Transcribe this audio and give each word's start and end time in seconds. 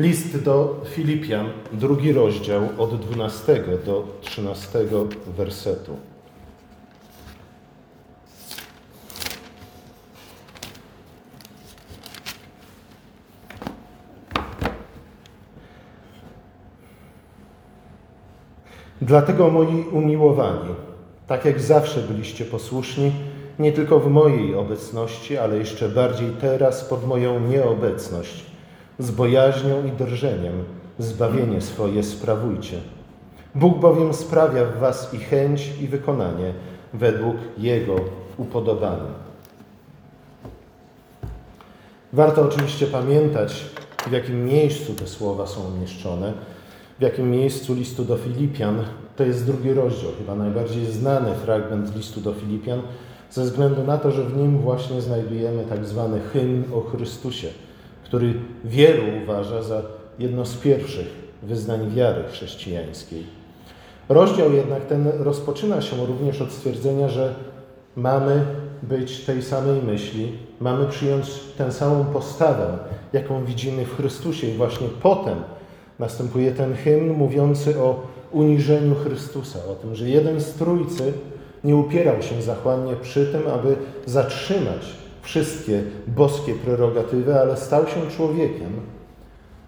List 0.00 0.42
do 0.42 0.80
Filipian, 0.84 1.46
drugi 1.72 2.12
rozdział, 2.12 2.68
od 2.78 3.00
12 3.00 3.64
do 3.86 4.06
13 4.20 4.78
wersetu. 5.36 5.96
Dlatego, 19.02 19.50
moi 19.50 19.84
umiłowani, 19.92 20.74
tak 21.26 21.44
jak 21.44 21.60
zawsze 21.60 22.00
byliście 22.00 22.44
posłuszni, 22.44 23.12
nie 23.58 23.72
tylko 23.72 24.00
w 24.00 24.10
mojej 24.10 24.54
obecności, 24.54 25.38
ale 25.38 25.56
jeszcze 25.56 25.88
bardziej 25.88 26.30
teraz 26.30 26.84
pod 26.84 27.06
moją 27.06 27.40
nieobecność, 27.40 28.49
z 29.00 29.10
bojaźnią 29.10 29.84
i 29.86 29.90
drżeniem 29.90 30.64
zbawienie 30.98 31.60
swoje 31.60 32.02
sprawujcie. 32.02 32.78
Bóg 33.54 33.78
bowiem 33.78 34.14
sprawia 34.14 34.64
w 34.64 34.78
was 34.78 35.14
i 35.14 35.18
chęć, 35.18 35.70
i 35.80 35.88
wykonanie 35.88 36.52
według 36.94 37.36
Jego 37.58 37.96
upodobania. 38.36 39.30
Warto 42.12 42.42
oczywiście 42.42 42.86
pamiętać, 42.86 43.64
w 44.08 44.12
jakim 44.12 44.44
miejscu 44.44 44.94
te 44.94 45.06
słowa 45.06 45.46
są 45.46 45.60
umieszczone, 45.76 46.32
w 46.98 47.02
jakim 47.02 47.30
miejscu 47.30 47.74
listu 47.74 48.04
do 48.04 48.16
Filipian. 48.16 48.84
To 49.16 49.24
jest 49.24 49.46
drugi 49.46 49.72
rozdział, 49.72 50.10
chyba 50.18 50.34
najbardziej 50.34 50.86
znany 50.86 51.34
fragment 51.34 51.96
listu 51.96 52.20
do 52.20 52.34
Filipian, 52.34 52.82
ze 53.30 53.42
względu 53.42 53.84
na 53.84 53.98
to, 53.98 54.10
że 54.10 54.24
w 54.24 54.36
nim 54.36 54.58
właśnie 54.58 55.00
znajdujemy 55.00 55.64
tak 55.64 55.86
zwany 55.86 56.20
hymn 56.20 56.64
o 56.74 56.80
Chrystusie, 56.80 57.48
który 58.10 58.34
wielu 58.64 59.02
uważa 59.22 59.62
za 59.62 59.82
jedno 60.18 60.46
z 60.46 60.56
pierwszych 60.56 61.06
wyznań 61.42 61.90
wiary 61.90 62.24
chrześcijańskiej. 62.32 63.24
Rozdział 64.08 64.52
jednak 64.52 64.86
ten 64.86 65.08
rozpoczyna 65.18 65.82
się 65.82 66.06
również 66.06 66.40
od 66.40 66.52
stwierdzenia, 66.52 67.08
że 67.08 67.34
mamy 67.96 68.44
być 68.82 69.24
tej 69.24 69.42
samej 69.42 69.82
myśli, 69.82 70.32
mamy 70.60 70.86
przyjąć 70.86 71.26
tę 71.58 71.72
samą 71.72 72.04
postawę, 72.04 72.78
jaką 73.12 73.44
widzimy 73.44 73.84
w 73.84 73.96
Chrystusie, 73.96 74.46
i 74.46 74.56
właśnie 74.56 74.88
potem 75.02 75.36
następuje 75.98 76.52
ten 76.52 76.74
hymn 76.74 77.12
mówiący 77.12 77.80
o 77.80 78.06
uniżeniu 78.32 78.94
Chrystusa, 78.94 79.58
o 79.72 79.74
tym, 79.74 79.94
że 79.94 80.08
jeden 80.08 80.40
z 80.40 80.54
Trójcy 80.54 81.12
nie 81.64 81.76
upierał 81.76 82.22
się 82.22 82.42
zachłannie 82.42 82.96
przy 82.96 83.26
tym, 83.26 83.42
aby 83.54 83.76
zatrzymać 84.06 84.99
wszystkie 85.22 85.82
boskie 86.06 86.54
prerogatywy, 86.54 87.40
ale 87.40 87.56
stał 87.56 87.86
się 87.86 88.10
człowiekiem, 88.16 88.72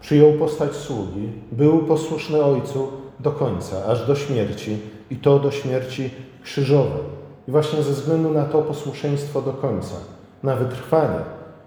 przyjął 0.00 0.32
postać 0.32 0.72
sługi, 0.76 1.28
był 1.52 1.78
posłuszny 1.78 2.44
Ojcu 2.44 2.88
do 3.20 3.30
końca, 3.30 3.84
aż 3.86 4.06
do 4.06 4.14
śmierci 4.14 4.78
i 5.10 5.16
to 5.16 5.38
do 5.38 5.50
śmierci 5.50 6.10
krzyżowej. 6.42 7.02
I 7.48 7.50
właśnie 7.50 7.82
ze 7.82 7.92
względu 7.92 8.30
na 8.30 8.44
to 8.44 8.62
posłuszeństwo 8.62 9.42
do 9.42 9.52
końca, 9.52 9.94
na 10.42 10.56
wytrwanie 10.56 11.18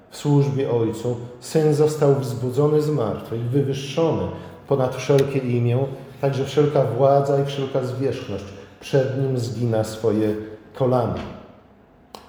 w 0.09 0.17
służbie 0.17 0.72
Ojcu, 0.72 1.16
Syn 1.39 1.73
został 1.73 2.16
wzbudzony 2.16 2.81
z 2.81 2.89
martwych, 2.89 3.41
wywyższony 3.41 4.28
ponad 4.67 4.95
wszelkie 4.95 5.39
imię, 5.39 5.78
także 6.22 6.45
wszelka 6.45 6.83
władza 6.83 7.41
i 7.41 7.45
wszelka 7.45 7.83
zwierzchność 7.83 8.45
przed 8.80 9.22
Nim 9.22 9.38
zgina 9.38 9.83
swoje 9.83 10.36
kolana. 10.73 11.44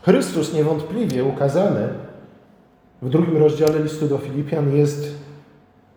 Chrystus 0.07 0.53
niewątpliwie 0.53 1.25
ukazany 1.25 1.89
w 3.03 3.09
drugim 3.09 3.37
rozdziale 3.37 3.83
listu 3.83 4.09
do 4.09 4.19
Filipian 4.19 4.77
jest 4.77 5.15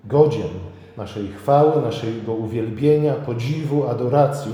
godzien 0.06 0.50
naszej 0.98 1.28
chwały, 1.28 1.82
naszego 1.82 2.34
uwielbienia, 2.34 3.14
podziwu, 3.14 3.88
adoracji, 3.88 4.52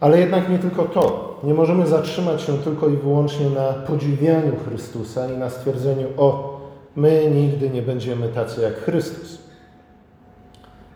ale 0.00 0.20
jednak 0.20 0.48
nie 0.50 0.58
tylko 0.58 0.84
to. 0.84 1.40
Nie 1.44 1.54
możemy 1.54 1.86
zatrzymać 1.86 2.42
się 2.42 2.58
tylko 2.58 2.88
i 2.88 2.96
wyłącznie 2.96 3.50
na 3.50 3.72
podziwianiu 3.72 4.52
Chrystusa 4.68 5.32
i 5.32 5.36
na 5.38 5.50
stwierdzeniu: 5.50 6.08
O, 6.16 6.60
my 6.96 7.30
nigdy 7.34 7.70
nie 7.70 7.82
będziemy 7.82 8.28
tacy 8.28 8.60
jak 8.60 8.74
Chrystus. 8.74 9.38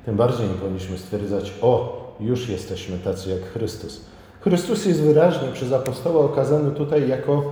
Tym 0.05 0.17
bardziej 0.17 0.49
nie 0.49 0.55
powinniśmy 0.55 0.99
stwierdzać: 0.99 1.53
O, 1.63 1.99
już 2.21 2.49
jesteśmy 2.49 2.99
tacy 2.99 3.31
jak 3.31 3.41
Chrystus. 3.41 4.18
Chrystus 4.49 4.87
jest 4.87 5.01
wyraźnie 5.01 5.49
przez 5.53 5.73
apostoła 5.73 6.25
okazany 6.25 6.71
tutaj 6.71 7.09
jako 7.09 7.43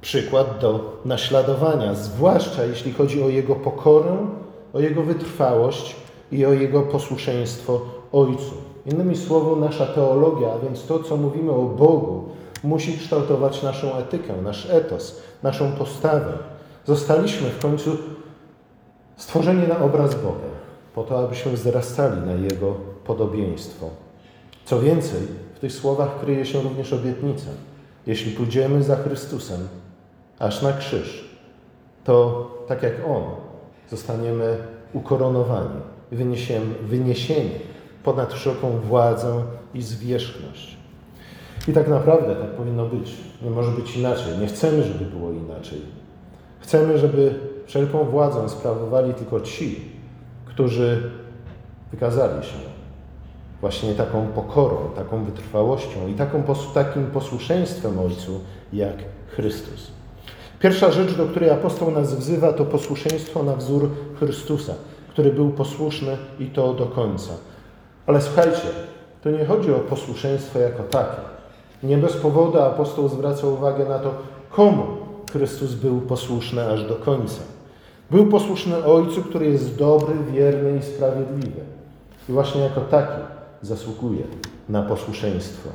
przykład 0.00 0.58
do 0.60 1.00
naśladowania, 1.04 1.94
zwłaszcza 1.94 2.64
jeśli 2.64 2.92
chodzi 2.92 3.22
o 3.22 3.28
jego 3.28 3.54
pokorę, 3.54 4.16
o 4.72 4.80
jego 4.80 5.02
wytrwałość 5.02 5.96
i 6.32 6.46
o 6.46 6.52
jego 6.52 6.82
posłuszeństwo 6.82 7.80
Ojcu. 8.12 8.54
Innymi 8.86 9.16
słowy, 9.16 9.60
nasza 9.60 9.86
teologia, 9.86 10.48
a 10.52 10.58
więc 10.58 10.86
to, 10.86 10.98
co 11.02 11.16
mówimy 11.16 11.52
o 11.52 11.62
Bogu, 11.62 12.24
musi 12.64 12.98
kształtować 12.98 13.62
naszą 13.62 13.94
etykę, 13.94 14.32
nasz 14.42 14.70
etos, 14.70 15.22
naszą 15.42 15.72
postawę. 15.72 16.32
Zostaliśmy 16.86 17.50
w 17.50 17.62
końcu 17.62 17.96
stworzeni 19.16 19.68
na 19.68 19.78
obraz 19.78 20.14
Boga, 20.14 20.50
po 20.94 21.02
to, 21.02 21.18
abyśmy 21.18 21.52
wzrastali 21.52 22.20
na 22.20 22.32
Jego 22.32 22.74
podobieństwo. 23.04 23.86
Co 24.64 24.80
więcej, 24.80 25.20
w 25.54 25.58
tych 25.58 25.72
słowach 25.72 26.20
kryje 26.20 26.46
się 26.46 26.62
również 26.62 26.92
obietnica. 26.92 27.50
Jeśli 28.06 28.32
pójdziemy 28.32 28.82
za 28.82 28.96
Chrystusem, 28.96 29.68
aż 30.38 30.62
na 30.62 30.72
krzyż, 30.72 31.24
to 32.04 32.46
tak 32.68 32.82
jak 32.82 32.92
On, 33.08 33.22
zostaniemy 33.90 34.56
ukoronowani, 34.92 35.80
wyniesieni 36.82 37.50
ponad 38.04 38.34
wszelką 38.34 38.70
władzę 38.70 39.42
i 39.74 39.82
zwierzchność. 39.82 40.76
I 41.68 41.72
tak 41.72 41.88
naprawdę 41.88 42.36
tak 42.36 42.50
powinno 42.50 42.86
być. 42.86 43.12
Nie 43.42 43.50
może 43.50 43.70
być 43.70 43.96
inaczej. 43.96 44.38
Nie 44.38 44.46
chcemy, 44.46 44.82
żeby 44.82 45.04
było 45.04 45.32
inaczej. 45.32 45.80
Chcemy, 46.60 46.98
żeby 46.98 47.34
wszelką 47.66 48.04
władzę 48.04 48.48
sprawowali 48.48 49.14
tylko 49.14 49.40
ci, 49.40 49.92
którzy 50.46 51.10
wykazali 51.90 52.44
się 52.46 52.79
właśnie 53.60 53.94
taką 53.94 54.26
pokorą, 54.26 54.76
taką 54.96 55.24
wytrwałością 55.24 56.08
i 56.08 56.14
taką, 56.14 56.42
takim 56.74 57.06
posłuszeństwem 57.06 57.98
Ojcu 57.98 58.40
jak 58.72 58.96
Chrystus. 59.28 59.90
Pierwsza 60.60 60.92
rzecz, 60.92 61.16
do 61.16 61.26
której 61.26 61.50
apostoł 61.50 61.90
nas 61.90 62.14
wzywa, 62.14 62.52
to 62.52 62.64
posłuszeństwo 62.64 63.42
na 63.42 63.56
wzór 63.56 63.90
Chrystusa, 64.18 64.74
który 65.08 65.32
był 65.32 65.50
posłuszny 65.50 66.16
i 66.38 66.46
to 66.46 66.74
do 66.74 66.86
końca. 66.86 67.32
Ale 68.06 68.22
słuchajcie, 68.22 68.68
to 69.22 69.30
nie 69.30 69.44
chodzi 69.44 69.72
o 69.72 69.78
posłuszeństwo 69.78 70.58
jako 70.58 70.82
takie. 70.82 71.20
Nie 71.82 71.98
bez 71.98 72.16
powodu 72.16 72.60
apostoł 72.60 73.08
zwraca 73.08 73.46
uwagę 73.46 73.84
na 73.84 73.98
to, 73.98 74.14
komu 74.50 74.86
Chrystus 75.32 75.74
był 75.74 76.00
posłuszny 76.00 76.70
aż 76.72 76.84
do 76.84 76.94
końca. 76.94 77.40
Był 78.10 78.26
posłuszny 78.26 78.84
Ojcu, 78.84 79.22
który 79.22 79.46
jest 79.46 79.76
dobry, 79.76 80.14
wierny 80.32 80.78
i 80.78 80.82
sprawiedliwy. 80.82 81.60
I 82.28 82.32
właśnie 82.32 82.60
jako 82.60 82.80
taki 82.80 83.22
zasługuje 83.62 84.22
na 84.68 84.82
posłuszeństwo. 84.82 85.68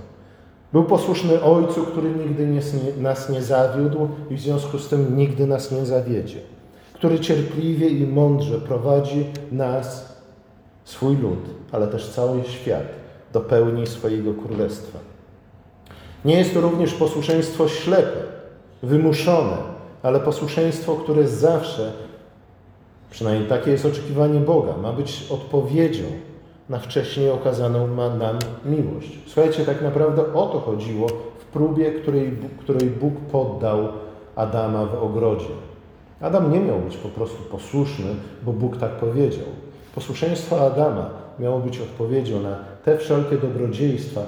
Był 0.73 0.83
posłuszny 0.83 1.41
Ojcu, 1.41 1.83
który 1.83 2.09
nigdy 2.09 2.61
nas 2.97 3.29
nie 3.29 3.41
zawiódł 3.41 4.07
i 4.29 4.35
w 4.35 4.41
związku 4.41 4.79
z 4.79 4.87
tym 4.87 5.17
nigdy 5.17 5.47
nas 5.47 5.71
nie 5.71 5.85
zawiedzie. 5.85 6.39
Który 6.93 7.19
cierpliwie 7.19 7.89
i 7.89 8.07
mądrze 8.07 8.59
prowadzi 8.59 9.25
nas, 9.51 10.15
swój 10.83 11.17
lud, 11.17 11.39
ale 11.71 11.87
też 11.87 12.09
cały 12.09 12.43
świat 12.43 12.83
do 13.33 13.41
pełni 13.41 13.87
swojego 13.87 14.33
królestwa. 14.33 14.99
Nie 16.25 16.37
jest 16.37 16.53
to 16.53 16.61
również 16.61 16.93
posłuszeństwo 16.93 17.67
ślepe, 17.67 18.19
wymuszone, 18.83 19.57
ale 20.03 20.19
posłuszeństwo, 20.19 20.95
które 20.95 21.27
zawsze, 21.27 21.91
przynajmniej 23.09 23.49
takie 23.49 23.71
jest 23.71 23.85
oczekiwanie 23.85 24.39
Boga, 24.39 24.77
ma 24.77 24.93
być 24.93 25.27
odpowiedzią 25.29 26.03
na 26.69 26.79
wcześniej 26.79 27.29
okazaną 27.29 27.87
nam 28.17 28.39
miłość. 28.65 29.19
Słuchajcie, 29.25 29.65
tak 29.65 29.81
naprawdę 29.81 30.33
o 30.33 30.45
to 30.47 30.59
chodziło 30.59 31.07
w 31.39 31.45
próbie, 31.45 31.91
której, 31.91 32.37
której 32.59 32.89
Bóg 32.89 33.13
poddał 33.31 33.87
Adama 34.35 34.85
w 34.85 35.03
ogrodzie. 35.03 35.53
Adam 36.21 36.51
nie 36.51 36.59
miał 36.59 36.79
być 36.79 36.97
po 36.97 37.09
prostu 37.09 37.43
posłuszny, 37.43 38.15
bo 38.43 38.53
Bóg 38.53 38.77
tak 38.77 38.91
powiedział. 38.91 39.45
Posłuszeństwo 39.95 40.65
Adama 40.65 41.09
miało 41.39 41.59
być 41.59 41.79
odpowiedzią 41.79 42.41
na 42.41 42.55
te 42.85 42.97
wszelkie 42.97 43.37
dobrodziejstwa, 43.37 44.21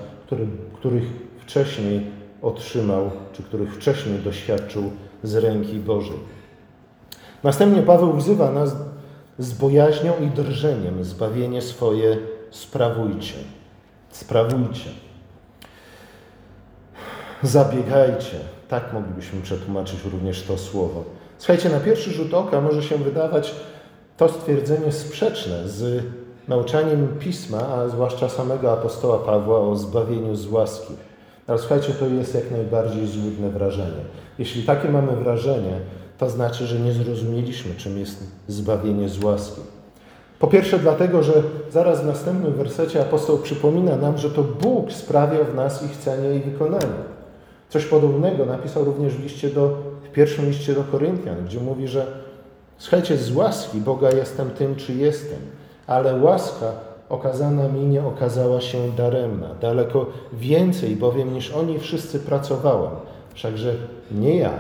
których 0.74 1.04
wcześniej 1.40 2.02
otrzymał, 2.42 3.12
czy 3.34 3.44
których 3.44 3.76
wcześniej 3.76 4.20
doświadczył 4.20 4.84
z 5.24 5.36
ręki 5.36 5.80
Bożej. 5.80 6.18
Następnie 7.44 7.82
Paweł 7.82 8.14
wzywa 8.14 8.52
nas 8.52 8.76
z 9.40 9.54
bojaźnią 9.54 10.14
i 10.22 10.28
drżeniem 10.28 11.04
zbawienie 11.04 11.62
swoje 11.62 12.18
sprawujcie. 12.52 13.36
Sprawujcie. 14.10 14.90
Zabiegajcie. 17.44 18.40
Tak 18.68 18.94
moglibyśmy 18.94 19.42
przetłumaczyć 19.42 20.00
również 20.12 20.44
to 20.44 20.58
słowo. 20.58 21.04
Słuchajcie, 21.38 21.70
na 21.70 21.80
pierwszy 21.80 22.12
rzut 22.12 22.34
oka 22.34 22.62
może 22.62 22.84
się 22.84 22.98
wydawać 22.98 23.56
To 24.18 24.30
stwierdzenie 24.30 24.92
sprzeczne 24.92 25.70
z 25.70 26.04
nauczaniem 26.48 27.08
Pisma, 27.20 27.68
a 27.68 27.88
zwłaszcza 27.88 28.30
samego 28.30 28.74
apostoła 28.74 29.20
Pawła 29.20 29.60
o 29.60 29.76
zbawieniu 29.76 30.36
z 30.36 30.48
łaski. 30.48 30.94
Ale 31.48 31.60
słuchajcie, 31.60 31.94
to 31.94 32.06
jest 32.08 32.36
jak 32.36 32.52
najbardziej 32.52 33.08
złudne 33.08 33.50
wrażenie. 33.50 34.02
Jeśli 34.40 34.64
takie 34.64 34.90
mamy 34.90 35.16
wrażenie, 35.16 35.80
to 36.18 36.30
znaczy, 36.30 36.66
że 36.68 36.80
nie 36.80 36.94
zrozumieliśmy, 36.94 37.76
czym 37.76 37.98
jest 37.98 38.24
zbawienie 38.48 39.10
z 39.10 39.24
łaski. 39.24 39.62
Po 40.40 40.48
pierwsze, 40.48 40.80
dlatego, 40.80 41.24
że 41.24 41.34
zaraz 41.72 42.02
w 42.02 42.06
następnym 42.06 42.54
wersecie 42.54 43.02
apostoł 43.02 43.38
przypomina 43.38 43.96
nam, 43.96 44.18
że 44.18 44.30
to 44.30 44.44
Bóg 44.44 44.92
sprawia 44.92 45.44
w 45.44 45.56
nas 45.56 45.84
ich 45.84 45.92
chcenie 45.92 46.36
i 46.36 46.40
wykonanie. 46.40 47.18
Coś 47.70 47.86
podobnego 47.86 48.46
napisał 48.46 48.86
również 48.86 49.14
w, 49.14 49.24
liście 49.24 49.50
do, 49.50 49.78
w 50.04 50.12
pierwszym 50.12 50.46
liście 50.46 50.74
do 50.74 50.84
Koryntian, 50.84 51.46
gdzie 51.46 51.60
mówi, 51.60 51.88
że 51.88 52.08
słuchajcie, 52.78 53.18
z 53.18 53.36
łaski 53.36 53.82
Boga 53.82 54.10
jestem 54.12 54.50
tym, 54.50 54.76
czy 54.76 54.94
jestem, 54.94 55.40
ale 55.88 56.16
łaska 56.16 56.72
okazana 57.10 57.68
mi 57.68 57.86
nie 57.86 58.06
okazała 58.06 58.62
się 58.62 58.92
daremna. 58.98 59.48
Daleko 59.62 60.06
więcej 60.34 60.96
bowiem 60.96 61.34
niż 61.34 61.52
oni 61.52 61.80
wszyscy 61.80 62.20
pracowałem. 62.20 62.92
Wszakże 63.34 63.74
nie 64.12 64.38
ja, 64.38 64.54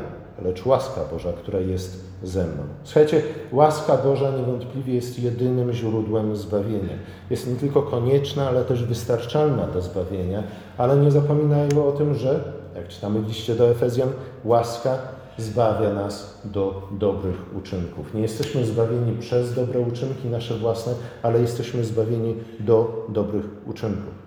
lecz 0.43 0.65
łaska 0.65 1.01
Boża, 1.11 1.33
która 1.33 1.59
jest 1.59 2.05
ze 2.23 2.43
mną. 2.43 2.63
Słuchajcie, 2.83 3.21
łaska 3.51 3.97
Boża 3.97 4.31
niewątpliwie 4.31 4.95
jest 4.95 5.19
jedynym 5.19 5.73
źródłem 5.73 6.35
zbawienia. 6.35 6.93
Jest 7.29 7.47
nie 7.47 7.55
tylko 7.55 7.81
konieczna, 7.81 8.47
ale 8.47 8.65
też 8.65 8.83
wystarczalna 8.83 9.67
do 9.67 9.81
zbawienia, 9.81 10.43
ale 10.77 10.97
nie 10.97 11.11
zapominajmy 11.11 11.83
o 11.83 11.91
tym, 11.91 12.15
że, 12.15 12.53
jak 12.75 12.87
czytamy 12.87 13.19
liście 13.19 13.55
do 13.55 13.69
Efezjan, 13.69 14.09
łaska 14.45 14.97
zbawia 15.37 15.93
nas 15.93 16.41
do 16.45 16.87
dobrych 16.91 17.55
uczynków. 17.57 18.13
Nie 18.13 18.21
jesteśmy 18.21 18.65
zbawieni 18.65 19.17
przez 19.19 19.53
dobre 19.53 19.79
uczynki 19.79 20.27
nasze 20.27 20.57
własne, 20.57 20.93
ale 21.23 21.41
jesteśmy 21.41 21.83
zbawieni 21.83 22.35
do 22.59 23.05
dobrych 23.09 23.45
uczynków. 23.65 24.26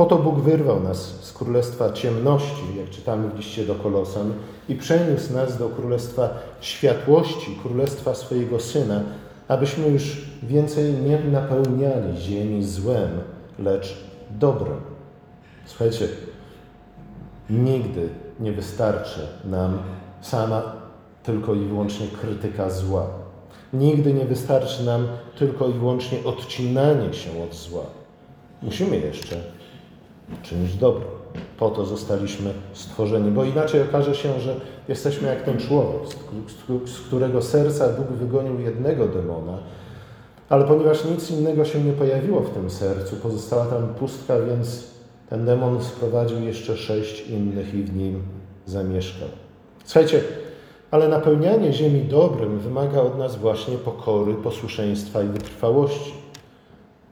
Po 0.00 0.06
to 0.06 0.18
Bóg 0.18 0.40
wyrwał 0.40 0.82
nas 0.82 1.24
z 1.24 1.32
królestwa 1.32 1.92
ciemności, 1.92 2.76
jak 2.78 2.90
czytamy 2.90 3.28
w 3.28 3.36
liście 3.36 3.64
do 3.64 3.74
Kolosan, 3.74 4.32
i 4.68 4.74
przeniósł 4.74 5.32
nas 5.32 5.58
do 5.58 5.68
królestwa 5.68 6.28
światłości, 6.60 7.58
królestwa 7.62 8.14
swojego 8.14 8.60
Syna, 8.60 9.02
abyśmy 9.48 9.88
już 9.88 10.26
więcej 10.42 10.92
nie 10.92 11.18
napełniali 11.18 12.18
ziemi 12.18 12.64
złem, 12.64 13.10
lecz 13.58 13.96
dobrem. 14.30 14.80
Słuchajcie, 15.66 16.08
nigdy 17.50 18.08
nie 18.40 18.52
wystarczy 18.52 19.20
nam 19.44 19.78
sama 20.20 20.62
tylko 21.22 21.54
i 21.54 21.64
wyłącznie 21.64 22.06
krytyka 22.06 22.70
zła. 22.70 23.06
Nigdy 23.72 24.14
nie 24.14 24.24
wystarczy 24.24 24.84
nam 24.84 25.08
tylko 25.38 25.68
i 25.68 25.72
wyłącznie 25.72 26.18
odcinanie 26.24 27.14
się 27.14 27.42
od 27.44 27.54
zła. 27.54 27.82
Musimy 28.62 28.96
jeszcze 28.96 29.36
czynić 30.42 30.74
dobro. 30.74 31.06
Po 31.58 31.70
to 31.70 31.84
zostaliśmy 31.84 32.52
stworzeni, 32.72 33.30
bo 33.30 33.44
inaczej 33.44 33.82
okaże 33.82 34.14
się, 34.14 34.40
że 34.40 34.56
jesteśmy 34.88 35.28
jak 35.28 35.42
ten 35.42 35.58
człowiek, 35.58 36.00
z 36.86 37.00
którego 37.00 37.42
serca 37.42 37.88
Bóg 37.88 38.06
wygonił 38.06 38.60
jednego 38.60 39.08
demona, 39.08 39.58
ale 40.48 40.64
ponieważ 40.64 41.04
nic 41.04 41.30
innego 41.30 41.64
się 41.64 41.84
nie 41.84 41.92
pojawiło 41.92 42.40
w 42.40 42.50
tym 42.50 42.70
sercu, 42.70 43.16
pozostała 43.16 43.66
tam 43.66 43.88
pustka, 43.88 44.34
więc 44.40 44.84
ten 45.28 45.44
demon 45.46 45.82
sprowadził 45.82 46.40
jeszcze 46.40 46.76
sześć 46.76 47.28
innych 47.28 47.74
i 47.74 47.82
w 47.82 47.96
nim 47.96 48.22
zamieszkał. 48.66 49.28
Słuchajcie, 49.84 50.20
ale 50.90 51.08
napełnianie 51.08 51.72
ziemi 51.72 52.02
dobrym 52.02 52.58
wymaga 52.58 53.00
od 53.00 53.18
nas 53.18 53.36
właśnie 53.36 53.78
pokory, 53.78 54.34
posłuszeństwa 54.34 55.22
i 55.22 55.28
wytrwałości 55.28 56.12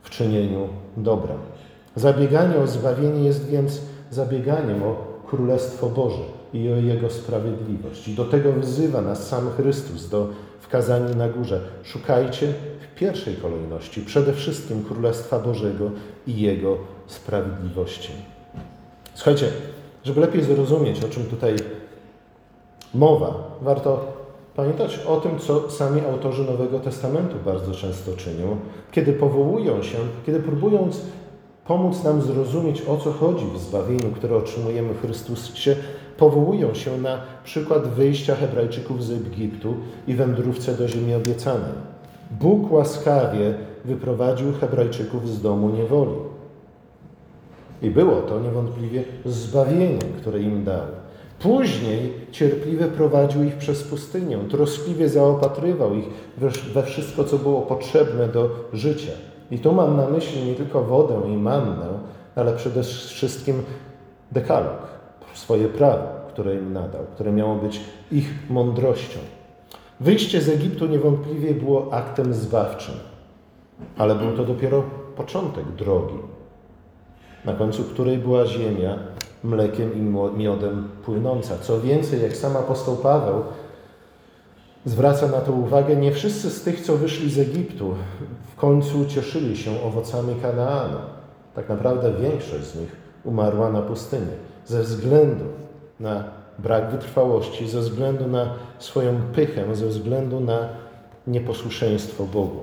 w 0.03 0.11
czynieniu 0.11 0.69
dobra. 0.97 1.35
Zabieganie 1.98 2.58
o 2.58 2.66
zbawienie 2.66 3.24
jest 3.24 3.46
więc 3.46 3.80
zabieganiem 4.10 4.82
o 4.82 4.96
Królestwo 5.26 5.86
Boże 5.86 6.22
i 6.52 6.72
o 6.72 6.76
Jego 6.76 7.10
sprawiedliwość. 7.10 8.08
I 8.08 8.14
do 8.14 8.24
tego 8.24 8.52
wzywa 8.52 9.00
nas 9.00 9.28
sam 9.28 9.50
Chrystus 9.50 10.08
do 10.08 10.28
wkazania 10.60 11.14
na 11.14 11.28
górze. 11.28 11.60
Szukajcie 11.82 12.52
w 12.80 12.98
pierwszej 12.98 13.36
kolejności 13.36 14.00
przede 14.02 14.32
wszystkim 14.32 14.84
Królestwa 14.84 15.38
Bożego 15.38 15.90
i 16.26 16.40
Jego 16.40 16.78
sprawiedliwości. 17.06 18.12
Słuchajcie, 19.14 19.48
żeby 20.04 20.20
lepiej 20.20 20.42
zrozumieć, 20.42 21.04
o 21.04 21.08
czym 21.08 21.24
tutaj 21.24 21.56
mowa, 22.94 23.58
warto 23.62 24.06
pamiętać 24.56 24.98
o 24.98 25.20
tym, 25.20 25.38
co 25.38 25.70
sami 25.70 26.00
autorzy 26.00 26.44
Nowego 26.44 26.80
Testamentu 26.80 27.36
bardzo 27.44 27.74
często 27.74 28.12
czynią, 28.16 28.56
kiedy 28.92 29.12
powołują 29.12 29.82
się, 29.82 29.98
kiedy 30.26 30.40
próbując 30.40 31.00
pomóc 31.69 32.05
nam 32.05 32.23
zrozumieć, 32.23 32.82
o 32.82 32.97
co 32.97 33.12
chodzi 33.12 33.44
w 33.55 33.59
zbawieniu, 33.59 34.11
które 34.15 34.37
otrzymujemy 34.37 34.94
w 34.94 35.00
Chrystusie, 35.00 35.76
powołują 36.17 36.75
się 36.75 36.99
na 36.99 37.20
przykład 37.44 37.88
wyjścia 37.88 38.35
Hebrajczyków 38.35 39.05
z 39.05 39.11
Egiptu 39.11 39.75
i 40.06 40.15
wędrówce 40.15 40.75
do 40.75 40.88
ziemi 40.88 41.15
obiecanej. 41.15 41.73
Bóg 42.41 42.73
łaskawie 42.73 43.55
wyprowadził 43.85 44.53
Hebrajczyków 44.53 45.29
z 45.29 45.43
domu 45.43 45.69
niewoli. 45.70 46.17
I 47.82 47.91
było 47.91 48.17
to 48.17 48.41
niewątpliwie 48.41 49.05
zbawienie, 49.26 49.99
które 50.17 50.41
im 50.41 50.65
dał. 50.65 50.87
Później 51.38 52.12
cierpliwie 52.32 52.85
prowadził 52.85 53.44
ich 53.44 53.56
przez 53.56 53.82
pustynię, 53.82 54.38
troskliwie 54.50 55.09
zaopatrywał 55.09 55.94
ich 55.94 56.05
we 56.75 56.82
wszystko, 56.82 57.25
co 57.25 57.38
było 57.38 57.62
potrzebne 57.62 58.29
do 58.29 58.50
życia. 58.73 59.12
I 59.50 59.58
tu 59.58 59.72
mam 59.72 59.96
na 59.96 60.08
myśli 60.08 60.42
nie 60.42 60.54
tylko 60.54 60.84
wodę 60.84 61.20
i 61.28 61.36
mannę, 61.36 61.86
ale 62.36 62.52
przede 62.52 62.82
wszystkim 62.82 63.62
dekalog, 64.32 64.78
swoje 65.34 65.68
prawo, 65.68 66.04
które 66.28 66.54
im 66.54 66.72
nadał, 66.72 67.02
które 67.14 67.32
miało 67.32 67.54
być 67.54 67.80
ich 68.12 68.50
mądrością. 68.50 69.18
Wyjście 70.00 70.40
z 70.40 70.48
Egiptu 70.48 70.86
niewątpliwie 70.86 71.54
było 71.54 71.92
aktem 71.92 72.34
zbawczym, 72.34 72.94
ale 73.98 74.14
był 74.14 74.36
to 74.36 74.44
dopiero 74.44 74.82
początek 75.16 75.64
drogi, 75.78 76.18
na 77.44 77.52
końcu 77.52 77.84
której 77.84 78.18
była 78.18 78.46
ziemia 78.46 78.98
mlekiem 79.44 79.94
i 79.94 80.00
miodem 80.38 80.88
płynąca. 81.04 81.58
Co 81.58 81.80
więcej, 81.80 82.22
jak 82.22 82.36
sam 82.36 82.56
apostoł 82.56 82.96
Paweł 82.96 83.42
zwraca 84.84 85.28
na 85.28 85.40
to 85.40 85.52
uwagę, 85.52 85.96
nie 85.96 86.12
wszyscy 86.12 86.50
z 86.50 86.62
tych, 86.62 86.81
co 86.81 86.96
wyszli 86.96 87.31
z 87.31 87.38
Egiptu, 87.38 87.94
w 88.53 88.56
końcu 88.56 89.06
cieszyli 89.06 89.56
się 89.56 89.82
owocami 89.82 90.34
Kanaanu. 90.43 90.98
Tak 91.55 91.69
naprawdę 91.69 92.12
większość 92.12 92.64
z 92.64 92.74
nich 92.74 92.96
umarła 93.24 93.70
na 93.72 93.82
pustyni 93.82 94.32
ze 94.67 94.82
względu 94.82 95.44
na 96.00 96.24
brak 96.58 96.91
wytrwałości, 96.91 97.69
ze 97.69 97.81
względu 97.81 98.26
na 98.26 98.55
swoją 98.79 99.20
pychę, 99.34 99.76
ze 99.76 99.86
względu 99.86 100.41
na 100.41 100.69
nieposłuszeństwo 101.26 102.24
Bogu. 102.24 102.60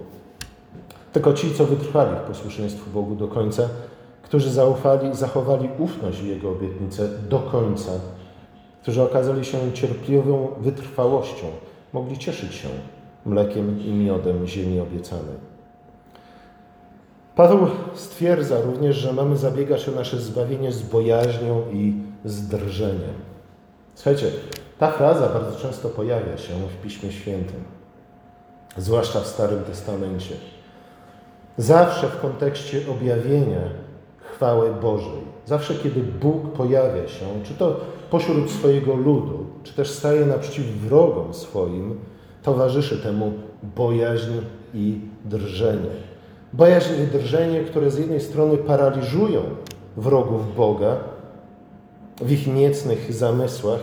Tylko 1.13 1.33
ci, 1.33 1.53
co 1.53 1.65
wytrwali 1.65 2.15
w 2.15 2.27
posłuszeństwu 2.27 2.89
Bogu 2.91 3.15
do 3.15 3.27
końca, 3.27 3.69
którzy 4.21 4.49
zaufali, 4.49 5.15
zachowali 5.15 5.69
ufność 5.79 6.21
w 6.21 6.25
Jego 6.25 6.49
obietnicę 6.49 7.09
do 7.29 7.39
końca, 7.39 7.91
którzy 8.81 9.03
okazali 9.03 9.45
się 9.45 9.57
cierpliwą 9.73 10.47
wytrwałością, 10.59 11.45
mogli 11.95 12.17
cieszyć 12.17 12.53
się 12.53 12.67
mlekiem 13.25 13.81
i 13.81 13.91
miodem 13.91 14.47
ziemi 14.47 14.79
obiecanej. 14.79 15.35
Paweł 17.35 17.67
stwierdza 17.93 18.61
również, 18.61 18.95
że 18.95 19.13
mamy 19.13 19.37
zabiegać 19.37 19.89
o 19.89 19.91
nasze 19.91 20.17
zbawienie 20.19 20.71
z 20.71 20.81
bojaźnią 20.81 21.61
i 21.73 21.93
z 22.25 22.47
drżeniem. 22.47 23.15
Słuchajcie, 23.95 24.31
ta 24.79 24.91
fraza 24.91 25.29
bardzo 25.29 25.59
często 25.59 25.89
pojawia 25.89 26.37
się 26.37 26.53
w 26.53 26.81
Piśmie 26.83 27.11
Świętym, 27.11 27.63
zwłaszcza 28.77 29.19
w 29.19 29.27
Starym 29.27 29.63
Testamencie. 29.63 30.35
Zawsze 31.57 32.07
w 32.07 32.21
kontekście 32.21 32.81
objawienia 32.91 33.61
chwały 34.19 34.73
Bożej, 34.73 35.34
zawsze 35.45 35.75
kiedy 35.75 36.03
Bóg 36.03 36.51
pojawia 36.51 37.07
się, 37.07 37.25
czy 37.43 37.53
to 37.53 37.79
pośród 38.09 38.51
swojego 38.51 38.95
ludu, 38.95 39.45
czy 39.63 39.73
też 39.73 39.89
staje 39.89 40.25
naprzeciw 40.25 40.65
wrogom 40.65 41.33
swoim, 41.33 41.99
towarzyszy 42.43 42.97
temu 42.97 43.33
bojaźń 43.75 44.31
i 44.73 44.99
drżenie. 45.25 45.89
Bojaźń 46.53 46.93
i 47.03 47.17
drżenie, 47.17 47.59
które 47.59 47.91
z 47.91 47.97
jednej 47.97 48.21
strony 48.21 48.57
paraliżują 48.57 49.41
wrogów 49.97 50.55
Boga 50.55 50.97
w 52.21 52.31
ich 52.31 52.47
niecnych 52.47 53.13
zamysłach, 53.13 53.79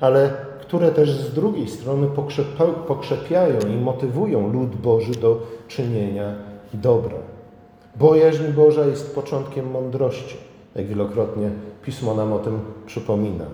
ale 0.00 0.30
które 0.60 0.90
też 0.90 1.10
z 1.10 1.34
drugiej 1.34 1.68
strony 1.68 2.08
pokrzepiają 2.88 3.60
i 3.60 3.76
motywują 3.76 4.52
lud 4.52 4.76
Boży 4.76 5.12
do 5.12 5.42
czynienia 5.68 6.34
dobra. 6.74 7.18
Bojaźń 7.96 8.44
Boża 8.44 8.84
jest 8.84 9.14
początkiem 9.14 9.70
mądrości, 9.70 10.36
jak 10.76 10.86
wielokrotnie 10.86 11.50
Pismo 11.82 12.14
nam 12.14 12.32
o 12.32 12.38
tym 12.38 12.60
przypomina. 12.86 13.44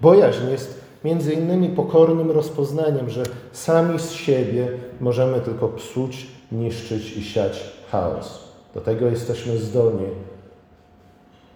Bojaźń 0.00 0.50
jest 0.50 0.80
między 1.04 1.32
innymi 1.32 1.68
pokornym 1.68 2.30
rozpoznaniem, 2.30 3.10
że 3.10 3.22
sami 3.52 3.98
z 3.98 4.10
siebie 4.10 4.68
możemy 5.00 5.40
tylko 5.40 5.68
psuć, 5.68 6.26
niszczyć 6.52 7.16
i 7.16 7.24
siać 7.24 7.70
chaos. 7.90 8.44
Do 8.74 8.80
tego 8.80 9.06
jesteśmy 9.06 9.58
zdolni 9.58 10.06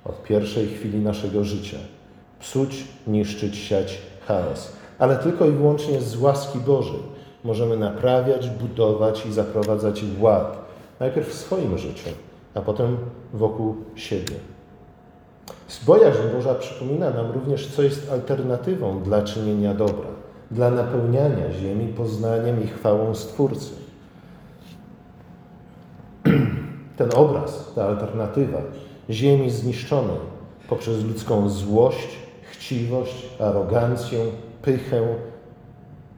od 0.04 0.22
pierwszej 0.22 0.66
chwili 0.66 0.98
naszego 0.98 1.44
życia. 1.44 1.78
Psuć, 2.40 2.84
niszczyć, 3.06 3.56
siać 3.56 3.98
chaos. 4.26 4.72
Ale 4.98 5.16
tylko 5.16 5.46
i 5.46 5.50
wyłącznie 5.50 6.00
z 6.00 6.16
łaski 6.16 6.58
Bożej 6.58 7.00
możemy 7.44 7.76
naprawiać, 7.76 8.50
budować 8.50 9.26
i 9.26 9.32
zaprowadzać 9.32 10.04
ład. 10.20 10.58
Najpierw 11.00 11.28
w 11.28 11.34
swoim 11.34 11.78
życiu, 11.78 12.10
a 12.54 12.60
potem 12.60 12.96
wokół 13.34 13.76
siebie. 13.94 14.34
Bojaźń 15.86 16.20
Boża 16.34 16.54
przypomina 16.54 17.10
nam 17.10 17.30
również, 17.30 17.66
co 17.66 17.82
jest 17.82 18.12
alternatywą 18.12 19.02
dla 19.02 19.22
czynienia 19.22 19.74
dobra, 19.74 20.08
dla 20.50 20.70
napełniania 20.70 21.52
ziemi 21.52 21.92
poznaniem 21.92 22.64
i 22.64 22.66
chwałą 22.66 23.14
Stwórcy. 23.14 23.74
Ten 26.96 27.10
obraz, 27.14 27.72
ta 27.74 27.84
alternatywa 27.84 28.58
ziemi 29.10 29.50
zniszczonej 29.50 30.16
poprzez 30.68 31.04
ludzką 31.04 31.48
złość, 31.48 32.08
chciwość, 32.42 33.26
arogancję, 33.40 34.18
pychę, 34.62 35.02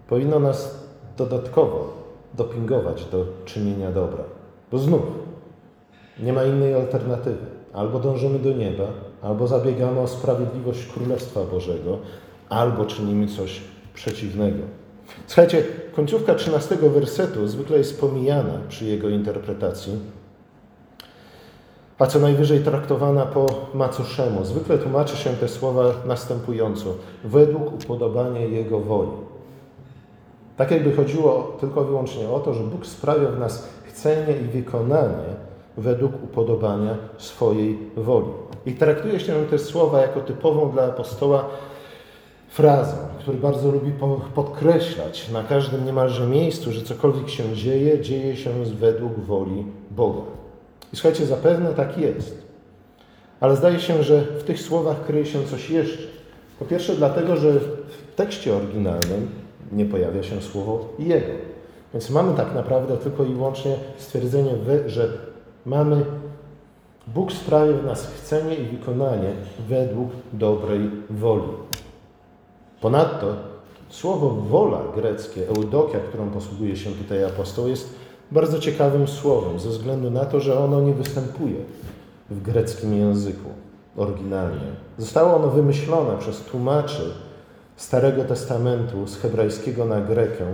powinno 0.09 0.41
nas 0.41 0.79
dodatkowo 1.17 1.93
dopingować 2.35 3.05
do 3.05 3.27
czynienia 3.45 3.91
dobra. 3.93 4.25
Bo 4.71 4.79
znów 4.79 5.03
nie 6.21 6.33
ma 6.33 6.45
innej 6.45 6.75
alternatywy. 6.75 7.47
Albo 7.73 7.99
dążymy 7.99 8.39
do 8.39 8.53
nieba, 8.53 8.85
albo 9.23 9.47
zabiegamy 9.47 10.01
o 10.01 10.09
sprawiedliwość 10.09 10.87
Królestwa 10.87 11.45
Bożego, 11.45 11.99
albo 12.49 12.85
czynimy 12.85 13.27
coś 13.29 13.61
przeciwnego. 13.95 14.63
Słuchajcie, 15.27 15.65
końcówka 15.97 16.35
13 16.35 16.77
wersetu 16.77 17.49
zwykle 17.49 17.79
jest 17.79 18.01
pomijana 18.01 18.53
przy 18.69 18.85
jego 18.85 19.09
interpretacji, 19.09 19.99
a 21.99 22.07
co 22.07 22.19
najwyżej 22.19 22.61
traktowana 22.61 23.27
po 23.27 23.47
macoszemu. 23.75 24.45
Zwykle 24.45 24.79
tłumaczy 24.79 25.17
się 25.17 25.31
te 25.31 25.49
słowa 25.49 25.85
następująco: 26.07 26.95
według 27.25 27.73
upodobania 27.73 28.41
Jego 28.41 28.81
woli. 28.81 29.11
Tak 30.57 30.71
jakby 30.71 30.97
chodziło 30.97 31.57
tylko 31.61 31.83
i 31.83 31.87
wyłącznie 31.87 32.29
o 32.29 32.41
to, 32.41 32.55
że 32.55 32.63
Bóg 32.63 32.87
sprawia 32.87 33.29
w 33.29 33.39
nas 33.39 33.69
chcenie 33.85 34.37
i 34.37 34.45
wykonanie 34.45 35.52
według 35.77 36.25
upodobania 36.25 36.95
swojej 37.19 37.79
woli. 37.97 38.33
I 38.67 38.73
traktuje 38.73 39.21
się 39.21 39.35
te 39.51 39.59
słowa 39.59 40.01
jako 40.01 40.21
typową 40.21 40.71
dla 40.71 40.85
apostoła 40.85 41.45
frazę, 42.49 42.97
który 43.19 43.39
bardzo 43.39 43.71
lubi 43.71 43.93
podkreślać 44.35 45.29
na 45.29 45.43
każdym 45.43 45.87
niemalże 45.87 46.27
miejscu, 46.27 46.73
że 46.73 46.83
cokolwiek 46.83 47.29
się 47.29 47.55
dzieje, 47.55 48.01
dzieje 48.01 48.37
się 48.37 48.51
według 48.65 49.19
woli 49.19 49.67
Boga. 49.91 50.23
I 50.93 50.97
słuchajcie, 50.97 51.27
zapewne 51.27 51.75
tak 51.75 51.99
jest. 51.99 52.43
Ale 53.41 53.57
zdaje 53.57 53.81
się, 53.81 54.03
że 54.03 54.23
w 54.23 54.43
tych 54.43 54.61
słowach 54.61 55.07
kryje 55.07 55.27
się 55.27 55.45
coś 55.45 55.71
jeszcze. 55.71 56.03
Po 56.59 56.65
pierwsze, 56.65 56.95
dlatego, 56.95 57.37
że 57.37 57.53
w 57.53 58.15
tekście 58.17 58.57
oryginalnym 58.57 59.29
nie 59.73 59.85
pojawia 59.85 60.23
się 60.23 60.43
słowo 60.43 60.89
Jego. 60.99 61.33
Więc 61.93 62.11
mamy 62.11 62.37
tak 62.37 62.55
naprawdę 62.55 62.97
tylko 62.97 63.25
i 63.25 63.35
wyłącznie 63.35 63.77
stwierdzenie, 63.99 64.51
że 64.87 65.32
mamy 65.67 66.05
Bóg 67.07 67.33
sprawia 67.33 67.73
w 67.73 67.85
nas 67.85 68.07
chcenie 68.07 68.55
i 68.55 68.77
wykonanie 68.77 69.33
według 69.69 70.11
dobrej 70.33 70.91
woli. 71.11 71.49
Ponadto 72.81 73.27
słowo 73.89 74.31
wola 74.31 74.81
greckie, 74.97 75.49
eudokia, 75.49 75.99
którą 75.99 76.31
posługuje 76.31 76.77
się 76.77 76.91
tutaj 76.91 77.25
apostoł, 77.25 77.69
jest 77.69 77.95
bardzo 78.31 78.59
ciekawym 78.59 79.09
słowem, 79.09 79.61
ze 79.61 79.69
względu 79.69 80.11
na 80.11 80.25
to, 80.25 80.41
że 80.41 80.59
ono 80.59 80.81
nie 80.81 80.93
występuje 80.93 81.57
w 82.31 82.43
greckim 82.43 82.95
języku 82.95 83.49
oryginalnie. 83.97 84.67
Zostało 84.99 85.37
ono 85.37 85.49
wymyślone 85.49 86.19
przez 86.19 86.41
tłumaczy 86.41 87.15
Starego 87.77 88.25
Testamentu 88.25 89.07
z 89.07 89.17
hebrajskiego 89.17 89.85
na 89.85 90.01
grekę, 90.01 90.45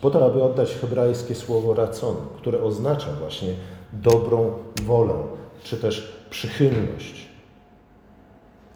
po 0.00 0.10
to, 0.10 0.26
aby 0.26 0.42
oddać 0.42 0.74
hebrajskie 0.74 1.34
słowo 1.34 1.74
racon, 1.74 2.16
które 2.36 2.62
oznacza 2.62 3.08
właśnie 3.20 3.54
dobrą 3.92 4.52
wolę, 4.82 5.14
czy 5.62 5.76
też 5.76 6.18
przychylność. 6.30 7.28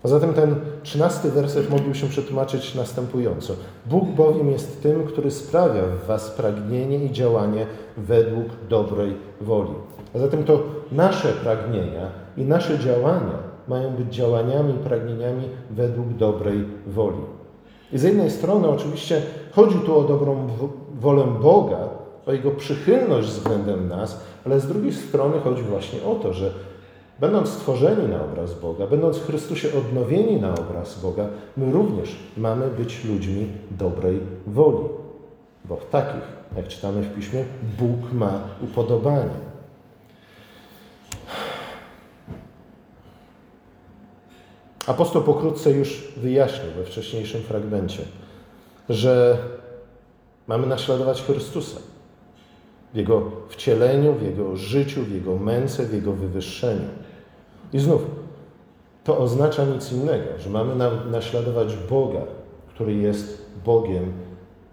A 0.02 0.08
zatem 0.08 0.34
ten 0.34 0.54
trzynasty 0.82 1.30
werset 1.30 1.70
mógłby 1.70 1.94
się 1.94 2.06
przetłumaczyć 2.06 2.74
następująco. 2.74 3.54
Bóg 3.86 4.08
bowiem 4.08 4.50
jest 4.50 4.82
tym, 4.82 5.04
który 5.04 5.30
sprawia 5.30 5.82
w 5.82 6.06
was 6.06 6.30
pragnienie 6.30 7.04
i 7.04 7.12
działanie 7.12 7.66
według 7.96 8.46
dobrej 8.68 9.16
woli. 9.40 9.74
A 10.14 10.18
zatem 10.18 10.44
to 10.44 10.62
nasze 10.92 11.28
pragnienia 11.28 12.10
i 12.36 12.42
nasze 12.42 12.78
działania 12.78 13.52
mają 13.68 13.90
być 13.90 14.14
działaniami 14.14 14.74
pragnieniami 14.74 15.48
według 15.70 16.08
dobrej 16.08 16.64
woli. 16.86 17.24
I 17.92 17.98
z 17.98 18.02
jednej 18.02 18.30
strony 18.30 18.68
oczywiście 18.68 19.22
chodzi 19.52 19.78
tu 19.78 19.98
o 19.98 20.04
dobrą 20.04 20.48
wolę 21.00 21.24
Boga, 21.42 21.88
o 22.26 22.32
Jego 22.32 22.50
przychylność 22.50 23.28
względem 23.28 23.88
nas, 23.88 24.20
ale 24.46 24.60
z 24.60 24.66
drugiej 24.66 24.92
strony 24.92 25.40
chodzi 25.40 25.62
właśnie 25.62 26.02
o 26.02 26.14
to, 26.14 26.32
że 26.32 26.52
będąc 27.20 27.48
stworzeni 27.48 28.08
na 28.08 28.24
obraz 28.24 28.54
Boga, 28.54 28.86
będąc 28.86 29.16
w 29.16 29.26
Chrystusie 29.26 29.68
odnowieni 29.78 30.40
na 30.40 30.54
obraz 30.54 31.00
Boga, 31.00 31.26
my 31.56 31.72
również 31.72 32.16
mamy 32.36 32.68
być 32.68 33.04
ludźmi 33.04 33.46
dobrej 33.70 34.20
woli. 34.46 34.88
Bo 35.64 35.76
w 35.76 35.90
takich, 35.90 36.22
jak 36.56 36.68
czytamy 36.68 37.02
w 37.02 37.14
Piśmie, 37.14 37.44
Bóg 37.78 38.12
ma 38.12 38.40
upodobanie. 38.62 39.52
Apostoł 44.86 45.22
pokrótce 45.22 45.70
już 45.70 46.12
wyjaśnił 46.16 46.72
we 46.72 46.84
wcześniejszym 46.84 47.42
fragmencie, 47.42 48.02
że 48.88 49.38
mamy 50.46 50.66
naśladować 50.66 51.22
Chrystusa 51.22 51.80
w 52.92 52.96
Jego 52.96 53.22
wcieleniu, 53.48 54.14
w 54.14 54.22
Jego 54.22 54.56
życiu, 54.56 55.02
w 55.02 55.14
Jego 55.14 55.36
męce, 55.36 55.86
w 55.86 55.94
Jego 55.94 56.12
wywyższeniu. 56.12 56.88
I 57.72 57.78
znów, 57.78 58.02
to 59.04 59.18
oznacza 59.18 59.64
nic 59.64 59.92
innego, 59.92 60.24
że 60.38 60.50
mamy 60.50 60.74
naśladować 61.10 61.76
Boga, 61.90 62.20
który 62.68 62.94
jest 62.94 63.46
Bogiem 63.64 64.12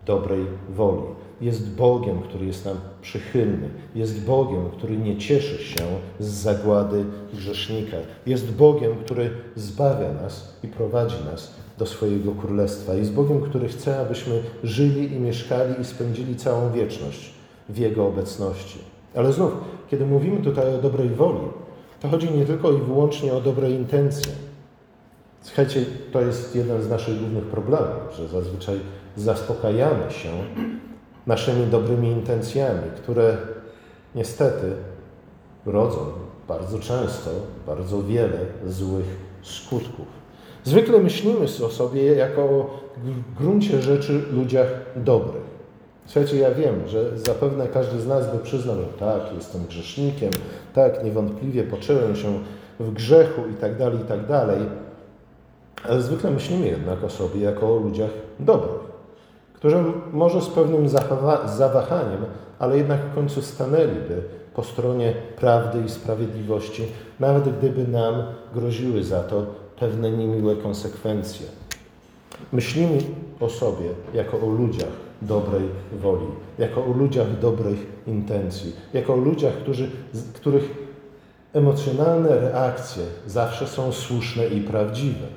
dobrej 0.06 0.46
woli. 0.70 1.04
Jest 1.42 1.76
Bogiem, 1.76 2.22
który 2.22 2.46
jest 2.46 2.66
nam 2.66 2.78
przychylny. 3.02 3.70
Jest 3.96 4.26
Bogiem, 4.26 4.70
który 4.70 4.98
nie 4.98 5.18
cieszy 5.18 5.64
się 5.64 5.84
z 6.20 6.28
zagłady 6.28 7.06
grzesznika. 7.34 7.98
Jest 8.26 8.52
Bogiem, 8.52 8.96
który 9.06 9.30
zbawia 9.56 10.14
nas 10.14 10.60
i 10.64 10.68
prowadzi 10.68 11.26
nas 11.32 11.54
do 11.78 11.86
swojego 11.86 12.32
królestwa. 12.32 12.94
Jest 12.94 13.14
Bogiem, 13.14 13.42
który 13.42 13.68
chce, 13.68 14.00
abyśmy 14.00 14.44
żyli 14.64 15.14
i 15.14 15.20
mieszkali 15.20 15.82
i 15.82 15.86
spędzili 15.86 16.36
całą 16.36 16.72
wieczność 16.72 17.38
w 17.70 17.78
Jego 17.78 18.08
obecności. 18.08 18.80
Ale 19.16 19.34
znów, 19.34 19.52
kiedy 19.90 20.06
mówimy 20.06 20.44
tutaj 20.44 20.76
o 20.76 20.82
dobrej 20.82 21.10
woli, 21.10 21.48
to 22.02 22.08
chodzi 22.08 22.32
nie 22.32 22.46
tylko 22.46 22.72
i 22.72 22.78
wyłącznie 22.78 23.34
o 23.34 23.42
dobre 23.42 23.72
intencje. 23.72 24.32
Słuchajcie, 25.42 25.86
to 26.12 26.22
jest 26.22 26.56
jeden 26.56 26.82
z 26.82 26.90
naszych 26.90 27.20
głównych 27.20 27.44
problemów, 27.44 28.14
że 28.18 28.28
zazwyczaj 28.28 28.80
zaspokajamy 29.16 30.12
się 30.12 30.30
naszymi 31.28 31.68
dobrymi 31.68 32.08
intencjami, 32.08 32.92
które 32.98 33.38
niestety 34.16 34.72
rodzą 35.66 36.00
bardzo 36.48 36.80
często 36.80 37.30
bardzo 37.68 38.04
wiele 38.04 38.40
złych 38.68 39.18
skutków. 39.42 40.06
Zwykle 40.64 41.00
myślimy 41.00 41.46
o 41.66 41.70
sobie 41.70 42.04
jako 42.04 42.70
w 42.98 43.38
gruncie 43.38 43.82
rzeczy 43.82 44.22
ludziach 44.32 44.68
dobrych. 44.96 45.49
Słuchajcie, 46.10 46.38
ja 46.38 46.51
wiem, 46.51 46.88
że 46.88 47.18
zapewne 47.18 47.68
każdy 47.68 48.00
z 48.00 48.08
nas 48.08 48.32
by 48.32 48.39
przyznał, 48.39 48.75
że 48.75 48.86
tak, 49.00 49.22
jestem 49.36 49.66
grzesznikiem, 49.66 50.32
tak, 50.74 51.04
niewątpliwie 51.04 51.63
poczyłem 51.63 52.16
się 52.16 52.39
w 52.80 52.94
grzechu 52.94 53.42
i 53.51 53.54
tak 53.54 53.78
dalej, 53.78 54.00
i 54.00 54.04
tak 54.04 54.28
dalej, 54.28 54.60
ale 55.84 56.01
zwykle 56.01 56.32
myślimy 56.32 56.68
jednak 56.68 57.04
o 57.04 57.10
sobie 57.10 57.42
jako 57.42 57.75
o 57.75 57.80
ludziach 57.80 58.12
dobrych 58.39 58.89
którzy 59.60 59.84
może 60.13 60.42
z 60.42 60.48
pewnym 60.48 60.89
zawahaniem, 61.46 62.25
ale 62.60 62.78
jednak 62.78 63.00
w 63.00 63.16
końcu 63.16 63.42
stanęliby 63.42 64.24
po 64.54 64.63
stronie 64.63 65.13
prawdy 65.39 65.82
i 65.86 65.89
sprawiedliwości, 65.89 66.86
nawet 67.20 67.58
gdyby 67.58 67.88
nam 67.88 68.24
groziły 68.54 69.04
za 69.04 69.24
to 69.24 69.46
pewne 69.80 70.12
niemiłe 70.12 70.56
konsekwencje. 70.56 71.48
Myślimy 72.51 72.98
o 73.39 73.50
sobie 73.50 73.89
jako 74.13 74.38
o 74.38 74.50
ludziach 74.50 75.09
dobrej 75.22 75.70
woli, 76.02 76.28
jako 76.60 76.86
o 76.86 76.92
ludziach 76.92 77.40
dobrych 77.40 77.88
intencji, 78.08 78.76
jako 78.94 79.14
o 79.14 79.18
ludziach, 79.18 79.54
którzy, 79.54 79.92
których 80.34 80.90
emocjonalne 81.54 82.40
reakcje 82.40 83.04
zawsze 83.28 83.68
są 83.68 83.92
słuszne 83.92 84.48
i 84.48 84.62
prawdziwe. 84.62 85.28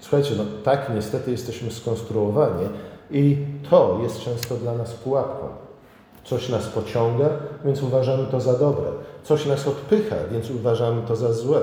Słuchajcie, 0.00 0.34
no 0.36 0.44
tak 0.64 0.90
niestety 0.94 1.30
jesteśmy 1.30 1.70
skonstruowani 1.70 2.68
i 3.10 3.36
to 3.70 3.98
jest 4.02 4.20
często 4.20 4.56
dla 4.56 4.74
nas 4.74 4.94
pułapką. 4.94 5.48
Coś 6.24 6.48
nas 6.48 6.66
pociąga, 6.66 7.28
więc 7.64 7.82
uważamy 7.82 8.26
to 8.26 8.40
za 8.40 8.58
dobre. 8.58 8.86
Coś 9.24 9.46
nas 9.46 9.68
odpycha, 9.68 10.16
więc 10.32 10.50
uważamy 10.50 11.02
to 11.02 11.16
za 11.16 11.32
złe. 11.32 11.60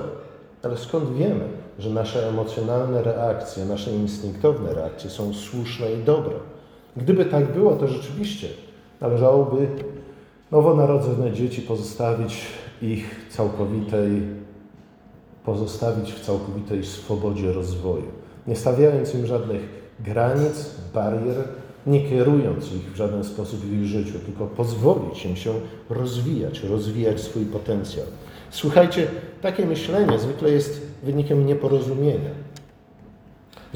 Ale 0.64 0.78
skąd 0.78 1.14
wiemy, 1.14 1.48
że 1.80 1.90
nasze 1.90 2.30
emocjonalne 2.30 3.04
reakcje, 3.04 3.66
nasze 3.66 3.92
instynktowne 3.92 4.74
reakcje 4.74 5.10
są 5.10 5.34
słuszne 5.34 5.92
i 5.92 6.04
dobre? 6.04 6.34
Gdyby 6.98 7.26
tak 7.26 7.54
było, 7.54 7.76
to 7.76 7.88
rzeczywiście 7.88 8.48
należałoby 9.02 9.68
nowonarodzone 10.52 11.32
dzieci 11.32 11.62
pozostawić 11.62 12.42
ich 12.82 13.28
całkowitej, 13.30 14.22
pozostawić 15.46 16.14
w 16.14 16.26
całkowitej 16.26 16.86
swobodzie 16.86 17.54
rozwoju, 17.54 18.08
nie 18.48 18.56
stawiając 18.56 19.16
im 19.16 19.26
żadnych 19.26 19.62
granic, 20.00 20.72
barier, 20.94 21.44
nie 21.88 22.10
kierując 22.10 22.74
ich 22.74 22.92
w 22.94 22.96
żaden 22.96 23.24
sposób 23.24 23.60
w 23.60 23.74
ich 23.74 23.86
życiu, 23.86 24.20
tylko 24.26 24.46
pozwolić 24.46 25.26
im 25.26 25.36
się 25.36 25.54
rozwijać, 25.90 26.64
rozwijać 26.64 27.22
swój 27.22 27.46
potencjał. 27.46 28.06
Słuchajcie, 28.50 29.08
takie 29.42 29.66
myślenie 29.66 30.20
zwykle 30.20 30.50
jest 30.50 30.82
wynikiem 31.04 31.46
nieporozumienia, 31.46 32.30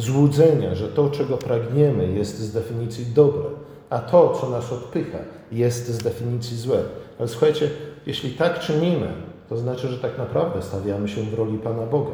złudzenia, 0.01 0.75
że 0.75 0.87
to, 0.87 1.09
czego 1.09 1.37
pragniemy, 1.37 2.11
jest 2.11 2.39
z 2.39 2.53
definicji 2.53 3.05
dobre, 3.05 3.43
a 3.89 3.99
to, 3.99 4.37
co 4.41 4.49
nas 4.49 4.73
odpycha, 4.73 5.17
jest 5.51 5.87
z 5.87 5.97
definicji 5.97 6.57
złe. 6.57 6.79
Ale 7.19 7.27
słuchajcie, 7.27 7.69
jeśli 8.05 8.31
tak 8.31 8.59
czynimy, 8.59 9.07
to 9.49 9.57
znaczy, 9.57 9.87
że 9.87 9.97
tak 9.97 10.17
naprawdę 10.17 10.61
stawiamy 10.61 11.07
się 11.07 11.21
w 11.21 11.33
roli 11.33 11.57
Pana 11.57 11.85
Boga. 11.85 12.11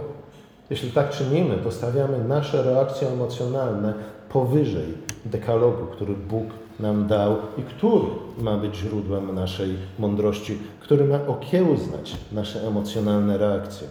Jeśli 0.69 0.91
tak 0.91 1.09
czynimy, 1.09 1.57
to 1.57 1.71
stawiamy 1.71 2.23
nasze 2.23 2.63
reakcje 2.63 3.07
emocjonalne 3.07 3.93
powyżej 4.29 4.93
dekalogu, 5.25 5.85
który 5.85 6.13
Bóg 6.13 6.45
nam 6.79 7.07
dał 7.07 7.35
i 7.57 7.61
który 7.61 8.07
ma 8.37 8.57
być 8.57 8.75
źródłem 8.75 9.35
naszej 9.35 9.75
mądrości, 9.99 10.57
który 10.79 11.05
ma 11.05 11.19
okiełznać 11.27 12.15
nasze 12.31 12.67
emocjonalne 12.67 13.37
reakcje. 13.37 13.87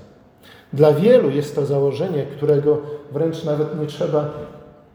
Dla 0.72 0.92
wielu 0.92 1.30
jest 1.30 1.54
to 1.54 1.66
założenie, 1.66 2.26
którego 2.36 2.78
wręcz 3.12 3.44
nawet 3.44 3.80
nie 3.80 3.86
trzeba 3.86 4.30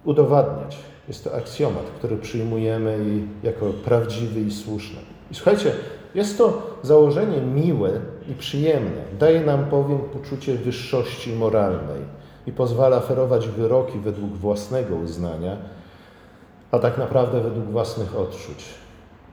udowadniać. 0.05 0.77
Jest 1.07 1.23
to 1.23 1.35
aksjomat, 1.35 1.83
który 1.97 2.17
przyjmujemy 2.17 2.97
jako 3.43 3.65
prawdziwy 3.65 4.41
i 4.41 4.51
słuszny. 4.51 4.99
I 5.31 5.35
słuchajcie, 5.35 5.71
jest 6.15 6.37
to 6.37 6.77
założenie 6.81 7.41
miłe 7.41 7.91
i 8.29 8.33
przyjemne. 8.33 9.01
Daje 9.19 9.41
nam 9.45 9.65
bowiem 9.69 9.99
poczucie 9.99 10.55
wyższości 10.55 11.33
moralnej 11.33 12.01
i 12.47 12.51
pozwala 12.51 12.99
ferować 12.99 13.47
wyroki 13.47 13.99
według 13.99 14.31
własnego 14.31 14.95
uznania, 14.95 15.57
a 16.71 16.79
tak 16.79 16.97
naprawdę 16.97 17.41
według 17.41 17.65
własnych 17.65 18.19
odczuć. 18.19 18.65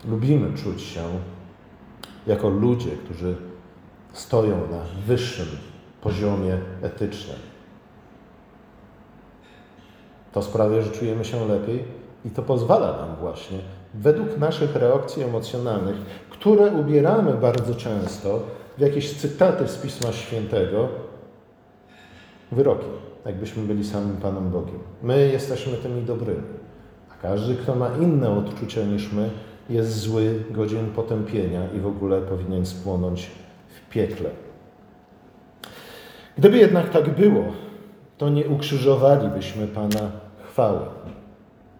Lubimy 0.09 0.59
czuć 0.59 0.83
się 0.83 1.03
jako 2.27 2.49
ludzie, 2.49 2.91
którzy 2.91 3.37
stoją 4.13 4.57
na 4.57 4.81
wyższym 5.07 5.47
poziomie 6.01 6.59
etycznym. 6.83 7.37
To 10.33 10.43
sprawia, 10.43 10.83
że 10.83 10.91
czujemy 10.91 11.25
się 11.25 11.49
lepiej 11.49 11.85
i 12.25 12.31
to 12.31 12.43
pozwala 12.43 12.97
nam 12.97 13.17
właśnie, 13.17 13.59
według 13.95 14.39
naszych 14.39 14.77
reakcji 14.77 15.23
emocjonalnych, 15.23 15.97
które 16.31 16.67
ubieramy 16.67 17.33
bardzo 17.33 17.75
często 17.75 18.43
w 18.79 18.81
jakieś 18.81 19.17
cytaty 19.17 19.69
z 19.69 19.77
Pisma 19.77 20.13
Świętego, 20.13 20.89
wyroki, 22.53 22.87
jakbyśmy 23.27 23.63
byli 23.63 23.85
samym 23.85 24.17
Panem 24.17 24.51
Bogiem. 24.51 24.79
My 25.03 25.29
jesteśmy 25.29 25.73
tymi 25.73 26.03
dobrymi, 26.03 26.43
a 27.11 27.23
każdy, 27.23 27.55
kto 27.55 27.75
ma 27.75 27.89
inne 27.97 28.31
odczucia 28.31 28.83
niż 28.83 29.13
my, 29.13 29.31
jest 29.71 29.99
zły, 29.99 30.45
godzien 30.51 30.91
potępienia 30.91 31.61
i 31.77 31.81
w 31.81 31.87
ogóle 31.87 32.21
powinien 32.21 32.67
spłonąć 32.67 33.31
w 33.69 33.91
piekle. 33.91 34.31
Gdyby 36.39 36.59
jednak 36.59 36.91
tak 36.91 37.15
było, 37.15 37.45
to 38.19 38.29
nie 38.29 38.49
ukrzyżowalibyśmy 38.49 39.67
Pana 39.67 40.11
chwały. 40.51 40.81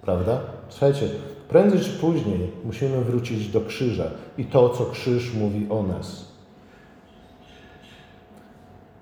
Prawda? 0.03 0.41
Słuchajcie, 0.69 1.09
prędzej 1.49 1.81
czy 1.81 1.91
później 1.91 2.53
musimy 2.65 3.05
wrócić 3.05 3.49
do 3.49 3.61
krzyża 3.61 4.11
i 4.39 4.45
to, 4.45 4.69
co 4.69 4.87
krzyż 4.87 5.35
mówi 5.35 5.67
o 5.71 5.83
nas. 5.83 6.29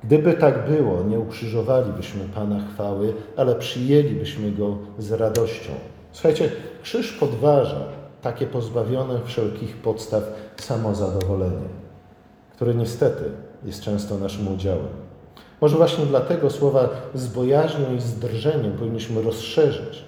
Gdyby 0.04 0.34
tak 0.34 0.68
było, 0.70 1.02
nie 1.02 1.18
ukrzyżowalibyśmy 1.18 2.24
Pana 2.34 2.60
chwały, 2.74 3.14
ale 3.36 3.54
przyjęlibyśmy 3.54 4.52
Go 4.52 4.78
z 4.98 5.12
radością. 5.12 5.72
Słuchajcie, 6.12 6.50
krzyż 6.82 7.12
podważa 7.12 7.80
takie 8.22 8.46
pozbawione 8.46 9.20
wszelkich 9.24 9.76
podstaw 9.76 10.22
samozadowolenie, 10.56 11.68
które 12.54 12.74
niestety 12.74 13.24
jest 13.64 13.82
często 13.82 14.18
naszym 14.18 14.54
udziałem. 14.54 15.05
Może 15.60 15.76
właśnie 15.76 16.06
dlatego 16.06 16.50
słowa 16.50 16.88
z 17.14 17.28
bojaźnią 17.28 17.94
i 17.96 18.00
z 18.00 18.18
drżeniem 18.18 18.72
powinniśmy 18.72 19.22
rozszerzyć 19.22 20.04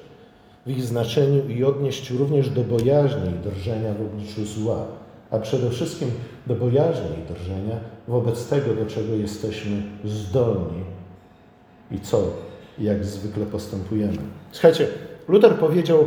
w 0.67 0.71
ich 0.71 0.83
znaczeniu 0.83 1.49
i 1.49 1.65
odnieść 1.65 2.11
również 2.11 2.51
do 2.51 2.61
bojaźni 2.61 3.31
i 3.31 3.51
drżenia 3.51 3.95
w 3.95 4.01
obliczu 4.01 4.45
zła, 4.45 4.85
a 5.31 5.39
przede 5.39 5.71
wszystkim 5.71 6.11
do 6.47 6.55
bojaźni 6.55 7.07
i 7.19 7.35
drżenia 7.35 7.77
wobec 8.09 8.49
tego, 8.49 8.75
do 8.75 8.87
czego 8.87 9.15
jesteśmy 9.15 9.83
zdolni 10.05 10.85
i 11.91 12.01
co, 12.01 12.23
jak 12.79 13.05
zwykle 13.05 13.47
postępujemy. 13.47 14.19
Słuchajcie, 14.53 14.89
Luther 15.29 15.55
powiedział, 15.55 16.07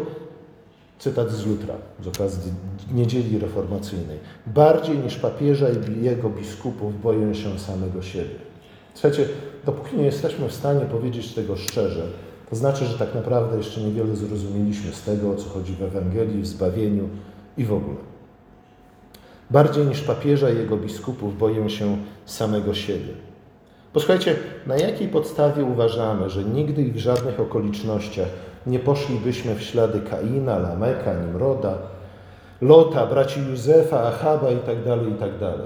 cytat 1.00 1.32
z 1.32 1.46
Lutra 1.46 1.76
z 2.04 2.08
okazji 2.08 2.52
niedzieli 2.94 3.40
reformacyjnej, 3.40 4.18
bardziej 4.48 4.98
niż 4.98 5.16
papieża 5.16 5.68
i 5.70 6.04
jego 6.06 6.30
biskupów 6.30 7.02
boję 7.02 7.36
się 7.36 7.60
samego 7.60 8.02
siebie. 8.02 8.51
Słuchajcie, 8.94 9.26
dopóki 9.66 9.98
nie 9.98 10.06
jesteśmy 10.06 10.48
w 10.48 10.54
stanie 10.54 10.82
powiedzieć 10.82 11.34
tego 11.34 11.56
szczerze, 11.56 12.04
to 12.50 12.56
znaczy, 12.56 12.86
że 12.86 12.98
tak 12.98 13.16
naprawdę 13.16 13.58
jeszcze 13.58 13.82
niewiele 13.82 14.16
zrozumieliśmy 14.16 14.94
z 14.94 15.04
tego, 15.04 15.32
o 15.32 15.36
co 15.36 15.50
chodzi 15.50 15.74
w 15.74 15.84
Ewangelii, 15.84 16.42
w 16.42 16.48
zbawieniu 16.48 17.10
i 17.58 17.66
w 17.66 17.74
ogóle. 17.74 17.98
Bardziej 19.50 19.86
niż 19.86 20.02
papieża 20.02 20.50
i 20.50 20.58
jego 20.58 20.78
biskupów 20.78 21.38
boję 21.38 21.70
się 21.70 21.98
samego 22.26 22.74
siebie. 22.74 23.14
Posłuchajcie, 23.94 24.36
na 24.68 24.78
jakiej 24.78 25.08
podstawie 25.08 25.64
uważamy, 25.64 26.30
że 26.30 26.44
nigdy 26.44 26.82
i 26.82 26.92
w 26.92 26.98
żadnych 26.98 27.40
okolicznościach 27.40 28.28
nie 28.68 28.80
poszlibyśmy 28.80 29.56
w 29.56 29.62
ślady 29.62 30.02
Kaina, 30.02 30.60
Lameka, 30.60 31.14
Nimroda, 31.14 31.78
Lota, 32.62 33.06
braci 33.06 33.40
Józefa, 33.50 34.04
Achaba 34.04 34.52
itd., 34.52 34.84
tak 34.86 35.10
itd. 35.10 35.40
Tak 35.40 35.60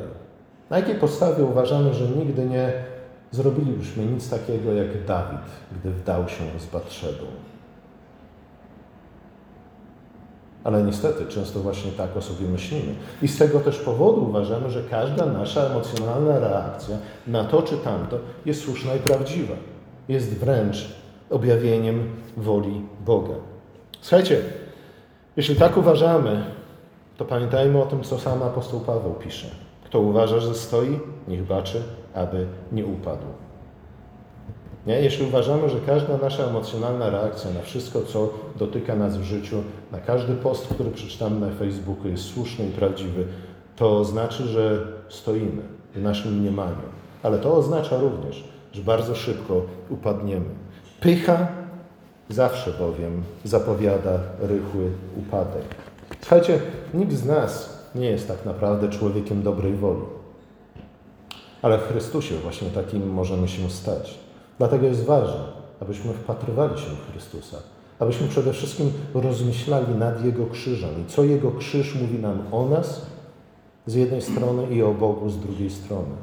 na 0.70 0.78
jakiej 0.78 0.96
podstawie 0.96 1.44
uważamy, 1.44 1.94
że 1.94 2.06
nigdy 2.08 2.46
nie 2.46 2.74
zrobilibyśmy 3.32 4.06
nic 4.06 4.30
takiego 4.30 4.74
jak 4.74 5.06
Dawid, 5.06 5.46
gdy 5.72 5.92
wdał 5.92 6.30
się 6.30 6.44
z 6.60 6.66
Batrzebą. 6.66 7.26
Ale 10.64 10.84
niestety 10.84 11.26
często 11.26 11.60
właśnie 11.60 11.92
tak 11.92 12.18
o 12.18 12.22
sobie 12.22 12.48
myślimy. 12.48 12.96
I 13.22 13.28
z 13.28 13.38
tego 13.38 13.60
też 13.60 13.80
powodu 13.80 14.24
uważamy, 14.24 14.70
że 14.70 14.84
każda 14.84 15.26
nasza 15.26 15.62
emocjonalna 15.62 16.40
reakcja 16.40 16.98
na 17.28 17.44
to 17.44 17.62
czy 17.62 17.78
tamto 17.78 18.18
jest 18.46 18.62
słuszna 18.62 18.96
i 18.96 19.00
prawdziwa. 19.00 19.54
Jest 20.08 20.38
wręcz 20.38 20.96
objawieniem 21.30 22.10
woli 22.38 22.82
Boga. 23.06 23.34
Słuchajcie, 24.02 24.42
jeśli 25.38 25.56
tak 25.56 25.78
uważamy, 25.78 26.44
to 27.18 27.26
pamiętajmy 27.26 27.82
o 27.82 27.86
tym, 27.86 28.04
co 28.04 28.20
sam 28.20 28.44
apostoł 28.44 28.80
Paweł 28.80 29.14
pisze. 29.14 29.48
Kto 29.84 30.00
uważa, 30.00 30.40
że 30.40 30.56
stoi, 30.56 31.00
niech 31.28 31.44
baczy, 31.44 31.84
aby 32.16 32.48
nie 32.72 32.86
upadł. 32.86 33.26
Nie? 34.88 35.02
Jeśli 35.02 35.26
uważamy, 35.26 35.70
że 35.70 35.78
każda 35.86 36.18
nasza 36.18 36.44
emocjonalna 36.44 37.10
reakcja 37.10 37.52
na 37.52 37.62
wszystko, 37.62 38.02
co 38.02 38.30
dotyka 38.56 38.96
nas 38.96 39.18
w 39.18 39.24
życiu, 39.24 39.64
na 39.92 40.00
każdy 40.00 40.36
post, 40.36 40.68
który 40.68 40.92
przeczytamy 40.92 41.40
na 41.40 41.56
Facebooku 41.56 42.08
jest 42.08 42.24
słuszny 42.24 42.66
i 42.66 42.72
prawdziwy, 42.72 43.26
to 43.76 44.06
znaczy, 44.06 44.44
że 44.44 44.88
stoimy 45.10 45.62
w 45.96 46.02
naszym 46.02 46.40
mniemaniu. 46.40 46.76
Ale 47.24 47.40
to 47.40 47.54
oznacza 47.54 47.98
również, 47.98 48.44
że 48.74 48.82
bardzo 48.82 49.16
szybko 49.16 49.62
upadniemy. 49.90 50.46
Pycha 51.00 51.48
zawsze 52.30 52.72
bowiem 52.72 53.24
zapowiada 53.44 54.20
rychły 54.40 54.90
upadek. 55.18 55.64
Słuchajcie, 56.22 56.60
nikt 56.94 57.14
z 57.14 57.26
nas 57.26 57.80
nie 57.96 58.10
jest 58.10 58.28
tak 58.28 58.46
naprawdę 58.46 58.90
człowiekiem 58.90 59.44
dobrej 59.44 59.74
woli. 59.74 60.15
Ale 61.62 61.78
w 61.78 61.82
Chrystusie 61.82 62.36
właśnie 62.36 62.70
takim 62.70 63.10
możemy 63.10 63.48
się 63.48 63.70
stać. 63.70 64.20
Dlatego 64.58 64.86
jest 64.86 65.06
ważne, 65.06 65.44
abyśmy 65.82 66.14
wpatrywali 66.14 66.80
się 66.80 66.90
w 66.90 67.12
Chrystusa, 67.12 67.58
abyśmy 68.00 68.28
przede 68.28 68.54
wszystkim 68.54 68.92
rozmyślali 69.14 69.96
nad 69.96 70.26
Jego 70.26 70.46
krzyżem 70.46 70.90
i 71.02 71.12
co 71.12 71.24
Jego 71.24 71.52
krzyż 71.52 71.96
mówi 71.96 72.20
nam 72.20 72.42
o 72.52 72.70
nas 72.70 73.06
z 73.86 73.94
jednej 73.94 74.22
strony 74.22 74.68
i 74.68 74.84
o 74.84 74.94
Bogu 74.94 75.30
z 75.30 75.40
drugiej 75.40 75.70
strony. 75.70 76.16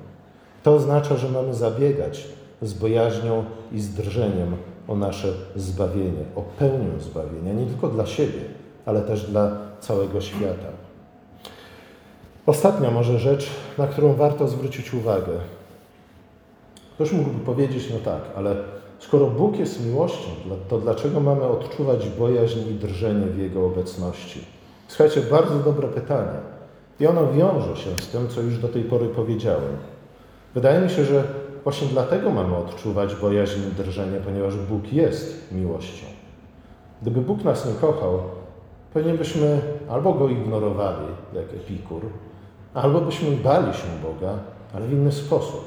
To 0.63 0.75
oznacza, 0.75 1.17
że 1.17 1.29
mamy 1.29 1.55
zabiegać 1.55 2.29
z 2.63 2.75
bojaźnią 2.75 3.45
i 3.73 3.81
z 3.81 3.95
drżeniem 3.95 4.57
o 4.89 4.97
nasze 4.97 5.33
zbawienie, 5.57 6.25
o 6.37 6.43
pełnię 6.43 7.01
zbawienia, 7.01 7.53
nie 7.53 7.67
tylko 7.67 7.89
dla 7.89 8.07
siebie, 8.07 8.41
ale 8.87 9.03
też 9.03 9.31
dla 9.31 9.57
całego 9.81 10.21
świata. 10.21 10.82
Ostatnia 12.47 12.91
może 12.91 13.19
rzecz, 13.19 13.51
na 13.79 13.87
którą 13.87 14.15
warto 14.15 14.49
zwrócić 14.49 14.95
uwagę. 14.95 15.33
Ktoś 16.95 17.13
mógłby 17.13 17.45
powiedzieć, 17.45 17.91
no 17.91 17.99
tak, 18.05 18.21
ale 18.37 18.57
skoro 18.99 19.27
Bóg 19.27 19.59
jest 19.59 19.87
miłością, 19.87 20.29
to 20.69 20.79
dlaczego 20.79 21.21
mamy 21.21 21.43
odczuwać 21.43 22.09
bojaźń 22.09 22.59
i 22.71 22.75
drżenie 22.75 23.27
w 23.27 23.39
Jego 23.39 23.67
obecności? 23.67 24.45
Słuchajcie, 24.89 25.21
bardzo 25.21 25.59
dobre 25.59 25.89
pytanie. 25.89 26.39
I 27.01 27.07
ono 27.07 27.33
wiąże 27.33 27.77
się 27.77 27.91
z 27.99 28.09
tym, 28.09 28.29
co 28.29 28.41
już 28.41 28.59
do 28.59 28.69
tej 28.69 28.83
pory 28.83 29.09
powiedziałem. 29.09 29.77
Wydaje 30.55 30.81
mi 30.81 30.91
się, 30.91 31.05
że 31.05 31.25
właśnie 31.65 31.89
dlatego 31.89 32.31
mamy 32.31 32.57
odczuwać 32.57 33.15
bojaźń 33.15 33.61
i 33.71 33.83
drżenie, 33.83 34.21
ponieważ 34.25 34.57
Bóg 34.57 34.93
jest 34.93 35.53
miłością. 35.53 36.07
Gdyby 37.03 37.21
Bóg 37.21 37.45
nas 37.45 37.67
nie 37.67 37.75
kochał, 37.75 38.21
pewnie 38.95 39.15
byśmy 39.15 39.61
albo 39.89 40.13
go 40.13 40.29
ignorowali, 40.29 41.07
jak 41.35 41.45
Epikur, 41.45 42.03
albo 42.75 43.01
byśmy 43.01 43.37
bali 43.37 43.75
się 43.75 43.87
Boga, 44.03 44.39
ale 44.75 44.87
w 44.87 44.93
inny 44.93 45.13
sposób 45.13 45.65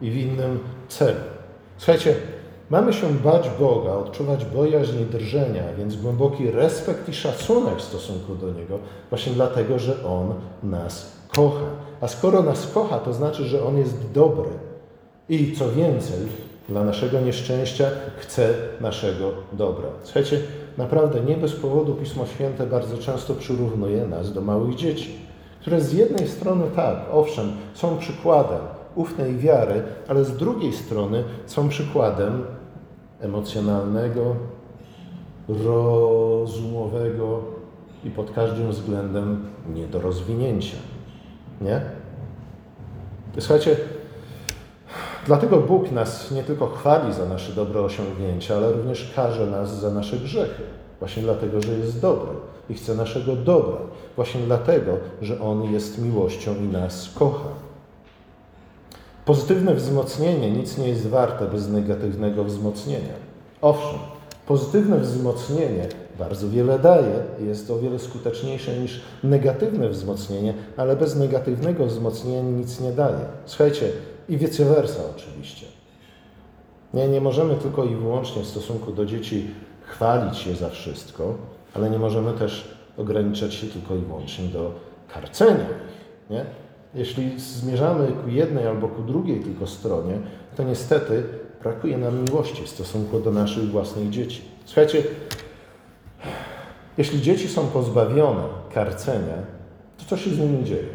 i 0.00 0.10
w 0.10 0.16
innym 0.16 0.58
celu. 0.88 1.20
Słuchajcie, 1.76 2.14
mamy 2.70 2.92
się 2.92 3.14
bać 3.24 3.50
Boga, 3.60 3.92
odczuwać 3.92 4.44
bojaźń 4.44 5.00
i 5.00 5.04
drżenia, 5.04 5.62
więc 5.78 5.96
głęboki 5.96 6.50
respekt 6.50 7.08
i 7.08 7.14
szacunek 7.14 7.78
w 7.78 7.82
stosunku 7.82 8.34
do 8.34 8.52
Niego, 8.52 8.78
właśnie 9.10 9.32
dlatego, 9.32 9.78
że 9.78 10.04
On 10.04 10.34
nas 10.62 11.12
kocha. 11.28 11.66
A 12.00 12.08
skoro 12.08 12.42
nas 12.42 12.66
kocha, 12.66 12.98
to 12.98 13.12
znaczy, 13.12 13.44
że 13.44 13.64
On 13.64 13.78
jest 13.78 14.12
dobry. 14.12 14.50
I 15.28 15.52
co 15.52 15.72
więcej, 15.72 16.18
dla 16.68 16.84
naszego 16.84 17.20
nieszczęścia 17.20 17.90
chce 18.18 18.54
naszego 18.80 19.30
dobra. 19.52 19.88
Słuchajcie, 20.02 20.40
naprawdę 20.78 21.20
nie 21.20 21.36
bez 21.36 21.52
powodu 21.52 21.94
Pismo 21.94 22.26
Święte 22.26 22.66
bardzo 22.66 22.98
często 22.98 23.34
przyrównuje 23.34 24.06
nas 24.06 24.32
do 24.32 24.40
małych 24.40 24.74
dzieci, 24.74 25.18
które 25.60 25.80
z 25.80 25.92
jednej 25.92 26.28
strony 26.28 26.64
tak, 26.76 26.96
owszem, 27.12 27.52
są 27.74 27.98
przykładem 27.98 28.60
ufnej 28.94 29.36
wiary, 29.36 29.82
ale 30.08 30.24
z 30.24 30.36
drugiej 30.36 30.72
strony 30.72 31.24
są 31.46 31.68
przykładem 31.68 32.44
emocjonalnego, 33.20 34.36
rozumowego 35.48 37.40
i 38.04 38.10
pod 38.10 38.30
każdym 38.30 38.70
względem 38.70 39.46
nie 39.74 39.86
do 39.86 40.00
rozwinięcia. 40.00 40.76
Nie? 41.60 41.80
Słuchajcie, 43.38 43.76
dlatego 45.26 45.56
Bóg 45.56 45.92
nas 45.92 46.30
nie 46.30 46.42
tylko 46.42 46.66
chwali 46.66 47.12
za 47.12 47.26
nasze 47.26 47.52
dobre 47.52 47.80
osiągnięcia, 47.80 48.56
ale 48.56 48.72
również 48.72 49.12
karze 49.16 49.46
nas 49.46 49.80
za 49.80 49.90
nasze 49.90 50.16
grzechy. 50.16 50.62
Właśnie 50.98 51.22
dlatego, 51.22 51.62
że 51.62 51.72
jest 51.72 52.00
dobry 52.00 52.32
i 52.70 52.74
chce 52.74 52.94
naszego 52.94 53.36
dobra. 53.36 53.78
Właśnie 54.20 54.40
dlatego, 54.40 54.92
że 55.22 55.40
On 55.40 55.72
jest 55.72 56.02
miłością 56.02 56.54
i 56.56 56.68
nas 56.68 57.10
kocha. 57.14 57.48
Pozytywne 59.24 59.74
wzmocnienie 59.74 60.50
nic 60.50 60.78
nie 60.78 60.88
jest 60.88 61.06
warte 61.06 61.46
bez 61.46 61.68
negatywnego 61.68 62.44
wzmocnienia. 62.44 63.14
Owszem, 63.62 63.98
pozytywne 64.46 64.98
wzmocnienie 64.98 65.88
bardzo 66.18 66.48
wiele 66.48 66.78
daje 66.78 67.24
jest 67.46 67.70
o 67.70 67.78
wiele 67.78 67.98
skuteczniejsze 67.98 68.78
niż 68.78 69.00
negatywne 69.24 69.88
wzmocnienie, 69.88 70.54
ale 70.76 70.96
bez 70.96 71.16
negatywnego 71.16 71.86
wzmocnienia 71.86 72.42
nic 72.42 72.80
nie 72.80 72.92
daje. 72.92 73.24
Słuchajcie, 73.46 73.92
i 74.28 74.36
vice 74.36 74.64
versa 74.64 75.00
oczywiście. 75.16 75.66
Nie, 76.94 77.08
nie 77.08 77.20
możemy 77.20 77.54
tylko 77.54 77.84
i 77.84 77.94
wyłącznie 77.94 78.42
w 78.42 78.46
stosunku 78.46 78.92
do 78.92 79.06
dzieci 79.06 79.50
chwalić 79.86 80.46
je 80.46 80.56
za 80.56 80.68
wszystko, 80.68 81.34
ale 81.74 81.90
nie 81.90 81.98
możemy 81.98 82.32
też 82.32 82.79
ograniczać 83.00 83.54
się 83.54 83.66
tylko 83.66 83.96
i 83.96 83.98
wyłącznie 83.98 84.44
do 84.48 84.74
karcenia 85.14 85.64
ich. 85.64 86.30
Nie? 86.30 86.44
Jeśli 86.94 87.40
zmierzamy 87.40 88.12
ku 88.24 88.30
jednej 88.30 88.66
albo 88.66 88.88
ku 88.88 89.02
drugiej 89.02 89.40
tylko 89.40 89.66
stronie, 89.66 90.18
to 90.56 90.62
niestety 90.62 91.22
brakuje 91.62 91.98
nam 91.98 92.24
miłości 92.24 92.62
w 92.62 92.68
stosunku 92.68 93.20
do 93.20 93.30
naszych 93.30 93.70
własnych 93.70 94.10
dzieci. 94.10 94.42
Słuchajcie, 94.64 95.02
jeśli 96.98 97.22
dzieci 97.22 97.48
są 97.48 97.66
pozbawione 97.66 98.42
karcenia, 98.74 99.36
to 99.98 100.04
co 100.04 100.16
się 100.16 100.30
z 100.30 100.38
nimi 100.38 100.64
dzieje? 100.64 100.88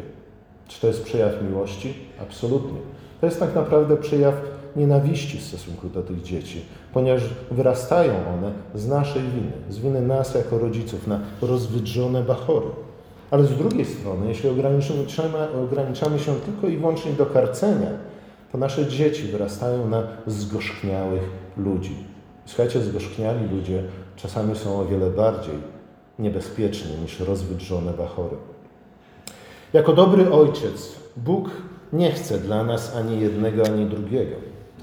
Czy 0.68 0.80
to 0.80 0.86
jest 0.86 1.04
przejaw 1.04 1.42
miłości? 1.42 1.94
Absolutnie. 2.22 2.78
To 3.20 3.26
jest 3.26 3.40
tak 3.40 3.54
naprawdę 3.54 3.96
przejaw 3.96 4.34
nienawiści 4.76 5.38
w 5.38 5.42
stosunku 5.42 5.88
do 5.88 6.02
tych 6.02 6.22
dzieci, 6.22 6.64
ponieważ 6.92 7.22
wyrastają 7.50 8.14
one 8.38 8.52
z 8.74 8.88
naszej 8.88 9.22
winy, 9.22 9.52
z 9.70 9.78
winy 9.78 10.02
nas 10.02 10.34
jako 10.34 10.58
rodziców 10.58 11.06
na 11.06 11.20
rozwydrzone 11.42 12.22
bachory. 12.22 12.66
Ale 13.30 13.44
z 13.44 13.56
drugiej 13.56 13.84
strony, 13.84 14.28
jeśli 14.28 14.48
ograniczamy, 14.48 15.50
ograniczamy 15.64 16.18
się 16.18 16.34
tylko 16.34 16.68
i 16.68 16.76
wyłącznie 16.76 17.12
do 17.12 17.26
karcenia, 17.26 17.90
to 18.52 18.58
nasze 18.58 18.86
dzieci 18.86 19.22
wyrastają 19.22 19.88
na 19.88 20.02
zgorzkniałych 20.26 21.22
ludzi. 21.56 21.96
Słuchajcie, 22.46 22.80
zgorzkniali 22.80 23.48
ludzie 23.48 23.82
czasami 24.16 24.56
są 24.56 24.80
o 24.80 24.84
wiele 24.84 25.10
bardziej 25.10 25.54
niebezpieczni 26.18 26.90
niż 27.02 27.20
rozwydrzone 27.20 27.92
bachory. 27.92 28.36
Jako 29.72 29.92
dobry 29.92 30.30
ojciec, 30.30 30.96
Bóg 31.16 31.50
nie 31.92 32.12
chce 32.12 32.38
dla 32.38 32.64
nas 32.64 32.96
ani 32.96 33.20
jednego, 33.20 33.66
ani 33.66 33.86
drugiego. 33.86 34.36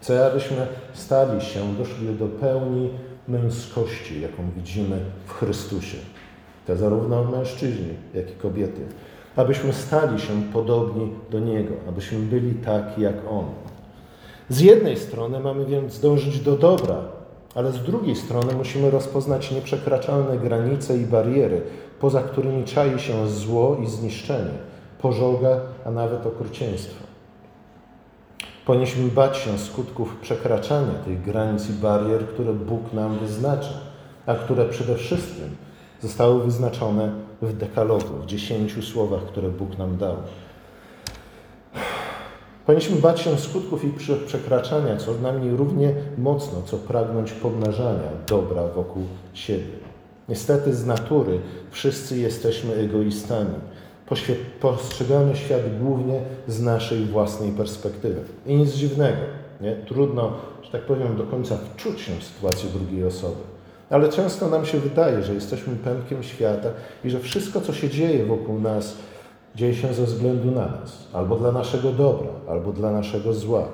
Chce, 0.04 0.26
abyśmy 0.26 0.68
stali 0.94 1.42
się, 1.42 1.76
doszli 1.78 2.16
do 2.16 2.28
pełni 2.28 2.90
męskości, 3.28 4.22
jaką 4.22 4.44
widzimy 4.56 5.00
w 5.26 5.34
Chrystusie. 5.34 5.98
To 6.68 6.76
zarówno 6.76 7.24
mężczyźni, 7.24 7.94
jak 8.14 8.32
i 8.32 8.34
kobiety. 8.34 8.82
Abyśmy 9.36 9.74
stali 9.74 10.20
się 10.20 10.44
podobni 10.54 11.12
do 11.32 11.40
Niego, 11.40 11.74
abyśmy 11.90 12.20
byli 12.20 12.54
tak 12.54 12.98
jak 12.98 13.16
On. 13.30 13.46
Z 14.50 14.60
jednej 14.60 14.98
strony 14.98 15.40
mamy 15.40 15.66
więc 15.66 16.00
dążyć 16.00 16.40
do 16.40 16.58
dobra, 16.58 16.98
ale 17.56 17.72
z 17.72 17.84
drugiej 17.84 18.16
strony 18.16 18.54
musimy 18.54 18.92
rozpoznać 18.92 19.52
nieprzekraczalne 19.52 20.38
granice 20.38 20.98
i 20.98 21.06
bariery, 21.06 21.62
poza 22.00 22.22
którymi 22.22 22.64
czai 22.64 23.00
się 23.00 23.28
zło 23.28 23.78
i 23.84 23.88
zniszczenie, 23.88 24.58
pożoga, 25.02 25.60
a 25.86 25.92
nawet 25.92 26.26
okrucieństwo. 26.26 27.13
Powinniśmy 28.66 29.08
bać 29.08 29.38
się 29.38 29.58
skutków 29.58 30.16
przekraczania 30.22 30.94
tych 31.06 31.22
granic 31.22 31.70
i 31.70 31.74
barier, 31.74 32.28
które 32.28 32.54
Bóg 32.54 32.94
nam 32.94 33.20
wyznacza, 33.20 33.74
a 34.26 34.36
które 34.36 34.66
przede 34.66 34.96
wszystkim 34.96 35.56
zostały 36.02 36.44
wyznaczone 36.44 37.12
w 37.42 37.58
dekalogu, 37.58 38.18
w 38.24 38.26
dziesięciu 38.26 38.82
słowach, 38.82 39.24
które 39.24 39.50
Bóg 39.50 39.78
nam 39.78 39.98
dał. 39.98 40.16
Powinniśmy 42.66 42.96
bać 42.96 43.20
się 43.22 43.38
skutków 43.38 43.86
ich 43.86 43.96
przekraczania, 44.26 44.98
co 44.98 45.14
najmniej 45.22 45.56
równie 45.56 45.94
mocno, 46.18 46.62
co 46.66 46.78
pragnąć 46.78 47.32
pomnażania 47.32 48.10
dobra 48.28 48.68
wokół 48.68 49.04
siebie. 49.34 49.84
Niestety 50.30 50.74
z 50.74 50.86
natury 50.86 51.40
wszyscy 51.72 52.18
jesteśmy 52.18 52.74
egoistami. 52.74 53.56
Postrzegamy 54.60 55.36
świat 55.36 55.62
głównie 55.82 56.22
z 56.48 56.62
naszej 56.62 57.06
własnej 57.06 57.52
perspektywy. 57.52 58.22
I 58.46 58.56
nic 58.56 58.74
dziwnego. 58.74 59.22
Nie? 59.62 59.76
Trudno, 59.76 60.32
że 60.64 60.72
tak 60.72 60.82
powiem, 60.82 61.18
do 61.18 61.24
końca 61.24 61.58
wczuć 61.58 62.02
się 62.02 62.12
w 62.20 62.24
sytuację 62.24 62.70
drugiej 62.70 63.06
osoby. 63.06 63.42
Ale 63.90 64.10
często 64.10 64.50
nam 64.50 64.66
się 64.66 64.80
wydaje, 64.80 65.24
że 65.24 65.34
jesteśmy 65.34 65.76
pępkiem 65.76 66.24
świata 66.24 66.70
i 67.04 67.10
że 67.10 67.20
wszystko, 67.20 67.62
co 67.62 67.74
się 67.74 67.90
dzieje 67.90 68.26
wokół 68.26 68.60
nas, 68.60 68.98
dzieje 69.56 69.76
się 69.76 69.94
ze 69.94 70.04
względu 70.04 70.52
na 70.52 70.66
nas, 70.66 71.08
albo 71.14 71.36
dla 71.36 71.52
naszego 71.52 71.92
dobra, 71.92 72.30
albo 72.50 72.72
dla 72.72 72.92
naszego 72.92 73.34
zła. 73.34 73.68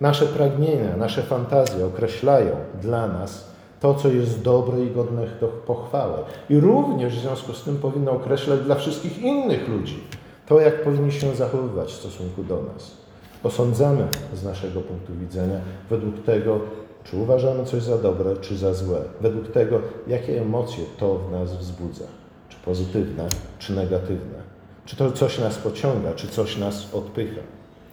Nasze 0.00 0.26
pragnienia, 0.26 0.96
nasze 0.96 1.22
fantazje 1.22 1.86
określają 1.86 2.56
dla 2.82 3.08
nas 3.08 3.44
to, 3.80 3.94
co 3.94 4.08
jest 4.08 4.42
dobre 4.42 4.84
i 4.84 4.90
godne 4.90 5.26
do 5.40 5.48
pochwały. 5.48 6.18
I 6.50 6.60
również 6.60 7.18
w 7.18 7.20
związku 7.20 7.52
z 7.52 7.62
tym 7.62 7.76
powinno 7.76 8.12
określać 8.12 8.60
dla 8.60 8.74
wszystkich 8.74 9.18
innych 9.18 9.68
ludzi 9.68 10.00
to, 10.46 10.60
jak 10.60 10.82
powinni 10.82 11.12
się 11.12 11.34
zachowywać 11.34 11.92
w 11.92 11.96
stosunku 11.96 12.42
do 12.44 12.62
nas. 12.62 12.96
Osądzamy 13.42 14.08
z 14.34 14.44
naszego 14.44 14.80
punktu 14.80 15.14
widzenia 15.14 15.60
według 15.90 16.24
tego, 16.24 16.60
czy 17.04 17.16
uważamy 17.16 17.64
coś 17.64 17.82
za 17.82 17.98
dobre, 17.98 18.36
czy 18.36 18.56
za 18.56 18.74
złe, 18.74 19.00
według 19.20 19.52
tego, 19.52 19.80
jakie 20.06 20.40
emocje 20.42 20.84
to 20.98 21.18
w 21.18 21.32
nas 21.32 21.56
wzbudza, 21.56 22.04
czy 22.48 22.56
pozytywne, 22.64 23.28
czy 23.58 23.72
negatywne, 23.72 24.38
czy 24.84 24.96
to 24.96 25.12
coś 25.12 25.38
nas 25.38 25.58
pociąga, 25.58 26.12
czy 26.14 26.28
coś 26.28 26.56
nas 26.56 26.94
odpycha. 26.94 27.40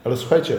Ale 0.03 0.17
słuchajcie, 0.17 0.57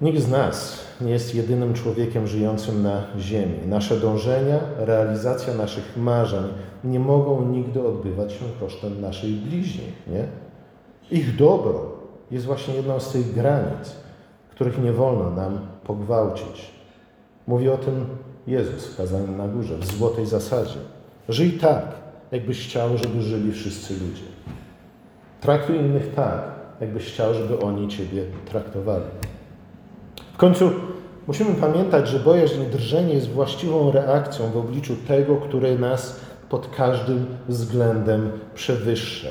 nikt 0.00 0.20
z 0.20 0.28
nas 0.28 0.80
nie 1.00 1.10
jest 1.10 1.34
jedynym 1.34 1.74
człowiekiem 1.74 2.26
żyjącym 2.26 2.82
na 2.82 3.02
Ziemi. 3.18 3.58
Nasze 3.66 3.96
dążenia, 3.96 4.58
realizacja 4.76 5.54
naszych 5.54 5.96
marzeń 5.96 6.44
nie 6.84 7.00
mogą 7.00 7.48
nigdy 7.48 7.86
odbywać 7.86 8.32
się 8.32 8.44
kosztem 8.60 9.00
naszej 9.00 9.32
bliźnich, 9.32 10.06
nie? 10.06 10.24
Ich 11.10 11.36
dobro 11.36 11.92
jest 12.30 12.46
właśnie 12.46 12.74
jedną 12.74 13.00
z 13.00 13.12
tych 13.12 13.34
granic, 13.34 13.96
których 14.50 14.82
nie 14.82 14.92
wolno 14.92 15.30
nam 15.30 15.58
pogwałcić. 15.84 16.70
Mówi 17.46 17.68
o 17.68 17.78
tym 17.78 18.06
Jezus 18.46 18.86
w 18.86 18.96
kazaniu 18.96 19.36
na 19.36 19.48
górze, 19.48 19.78
w 19.78 19.86
złotej 19.86 20.26
zasadzie. 20.26 20.78
Żyj 21.28 21.52
tak, 21.52 21.84
jakbyś 22.32 22.68
chciał, 22.68 22.98
żeby 22.98 23.22
żyli 23.22 23.52
wszyscy 23.52 23.94
ludzie. 23.94 24.22
Traktuj 25.40 25.76
innych 25.76 26.14
tak, 26.14 26.42
jakbyś 26.80 27.12
chciał, 27.12 27.34
żeby 27.34 27.60
oni 27.60 27.88
Ciebie 27.88 28.24
traktowali. 28.46 29.04
Końcu 30.40 30.70
musimy 31.26 31.54
pamiętać, 31.54 32.08
że 32.08 32.18
bojaźń 32.18 32.62
i 32.62 32.66
drżenie 32.66 33.14
jest 33.14 33.28
właściwą 33.28 33.92
reakcją 33.92 34.50
w 34.50 34.56
obliczu 34.56 34.96
tego, 35.08 35.36
który 35.36 35.78
nas 35.78 36.20
pod 36.48 36.68
każdym 36.76 37.26
względem 37.48 38.30
przewyższa. 38.54 39.28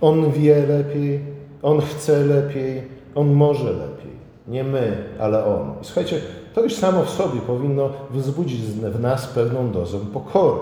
On 0.00 0.30
wie 0.32 0.66
lepiej, 0.66 1.20
on 1.62 1.80
chce 1.80 2.24
lepiej, 2.24 2.82
on 3.14 3.32
może 3.32 3.70
lepiej. 3.70 4.12
Nie 4.48 4.64
my, 4.64 4.96
ale 5.18 5.44
on. 5.44 5.74
I 5.82 5.84
słuchajcie, 5.84 6.20
to 6.54 6.60
już 6.60 6.74
samo 6.74 7.02
w 7.02 7.10
sobie 7.10 7.40
powinno 7.40 7.90
wzbudzić 8.10 8.60
w 8.62 9.00
nas 9.00 9.26
pewną 9.26 9.70
dozę 9.72 9.98
pokory. 10.12 10.60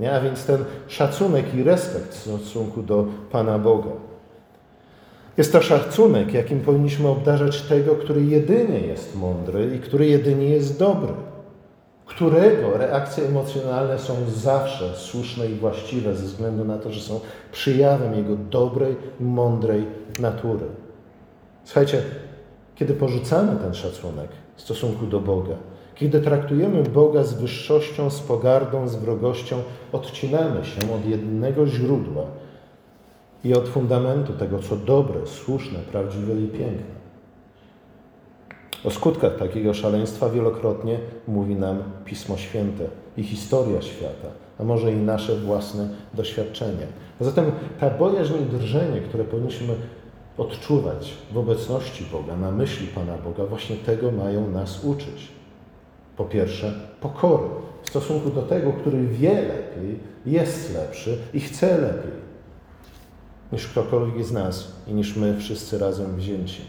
Nie? 0.00 0.12
A 0.12 0.20
więc 0.20 0.46
ten 0.46 0.64
szacunek 0.88 1.54
i 1.54 1.62
respekt 1.62 2.14
w 2.14 2.20
stosunku 2.20 2.82
do 2.82 3.04
Pana 3.32 3.58
Boga. 3.58 3.90
Jest 5.38 5.52
to 5.52 5.62
szacunek, 5.62 6.34
jakim 6.34 6.60
powinniśmy 6.60 7.08
obdarzać 7.08 7.62
tego, 7.62 7.94
który 7.94 8.24
jedynie 8.24 8.80
jest 8.80 9.16
mądry 9.16 9.74
i 9.76 9.78
który 9.78 10.06
jedynie 10.06 10.48
jest 10.48 10.78
dobry, 10.78 11.12
którego 12.06 12.78
reakcje 12.78 13.24
emocjonalne 13.24 13.98
są 13.98 14.14
zawsze 14.28 14.94
słuszne 14.96 15.46
i 15.46 15.54
właściwe 15.54 16.14
ze 16.14 16.26
względu 16.26 16.64
na 16.64 16.78
to, 16.78 16.92
że 16.92 17.00
są 17.00 17.20
przyjawem 17.52 18.14
jego 18.14 18.36
dobrej, 18.36 18.96
mądrej 19.20 19.84
natury. 20.20 20.66
Słuchajcie, 21.64 22.02
kiedy 22.74 22.94
porzucamy 22.94 23.56
ten 23.56 23.74
szacunek 23.74 24.28
w 24.56 24.60
stosunku 24.60 25.06
do 25.06 25.20
Boga, 25.20 25.54
kiedy 25.94 26.20
traktujemy 26.20 26.82
Boga 26.82 27.24
z 27.24 27.34
wyższością, 27.34 28.10
z 28.10 28.20
pogardą, 28.20 28.88
z 28.88 28.96
wrogością, 28.96 29.62
odcinamy 29.92 30.64
się 30.64 30.94
od 30.94 31.06
jednego 31.06 31.66
źródła 31.66 32.24
i 33.44 33.54
od 33.54 33.68
fundamentu 33.68 34.32
tego, 34.32 34.58
co 34.58 34.76
dobre, 34.76 35.26
słuszne, 35.26 35.78
prawdziwe 35.78 36.34
i 36.40 36.48
piękne. 36.48 36.98
O 38.84 38.90
skutkach 38.90 39.36
takiego 39.36 39.74
szaleństwa 39.74 40.30
wielokrotnie 40.30 40.98
mówi 41.28 41.56
nam 41.56 41.82
Pismo 42.04 42.36
Święte 42.36 42.84
i 43.16 43.22
historia 43.22 43.82
świata, 43.82 44.28
a 44.58 44.64
może 44.64 44.92
i 44.92 44.96
nasze 44.96 45.36
własne 45.36 45.88
doświadczenia. 46.14 46.86
A 47.20 47.24
zatem 47.24 47.52
ta 47.80 47.90
bojaźń 47.90 48.34
i 48.34 48.58
drżenie, 48.58 49.00
które 49.00 49.24
powinniśmy 49.24 49.74
odczuwać 50.38 51.14
w 51.32 51.38
obecności 51.38 52.04
Boga, 52.12 52.36
na 52.36 52.50
myśli 52.50 52.86
Pana 52.86 53.18
Boga, 53.18 53.44
właśnie 53.44 53.76
tego 53.76 54.12
mają 54.12 54.50
nas 54.50 54.84
uczyć. 54.84 55.28
Po 56.16 56.24
pierwsze, 56.24 56.72
pokory 57.00 57.48
w 57.82 57.88
stosunku 57.88 58.30
do 58.30 58.42
tego, 58.42 58.72
który 58.72 59.06
wie 59.06 59.34
lepiej, 59.34 59.98
jest 60.26 60.74
lepszy 60.74 61.18
i 61.34 61.40
chce 61.40 61.78
lepiej 61.78 62.27
niż 63.52 63.66
ktokolwiek 63.66 64.24
z 64.24 64.32
nas 64.32 64.72
i 64.86 64.94
niż 64.94 65.16
my 65.16 65.36
wszyscy 65.38 65.78
razem 65.78 66.16
wzięci. 66.16 66.60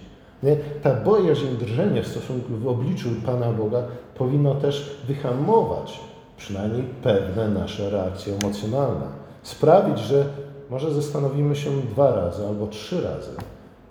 Nie? 0.43 0.55
Ta 0.55 0.93
bojaźń 0.95 1.47
drżenie 1.59 2.03
w 2.03 2.07
stosunku 2.07 2.53
w 2.53 2.67
obliczu 2.67 3.09
Pana 3.25 3.53
Boga 3.53 3.83
powinno 4.15 4.55
też 4.55 4.97
wyhamować 5.07 5.99
przynajmniej 6.37 6.83
pewne 7.03 7.49
nasze 7.49 7.89
reakcje 7.89 8.33
emocjonalne. 8.33 9.05
Sprawić, 9.43 9.99
że 9.99 10.25
może 10.69 10.93
zastanowimy 10.93 11.55
się 11.55 11.69
dwa 11.81 12.15
razy 12.15 12.47
albo 12.47 12.67
trzy 12.67 13.01
razy 13.01 13.31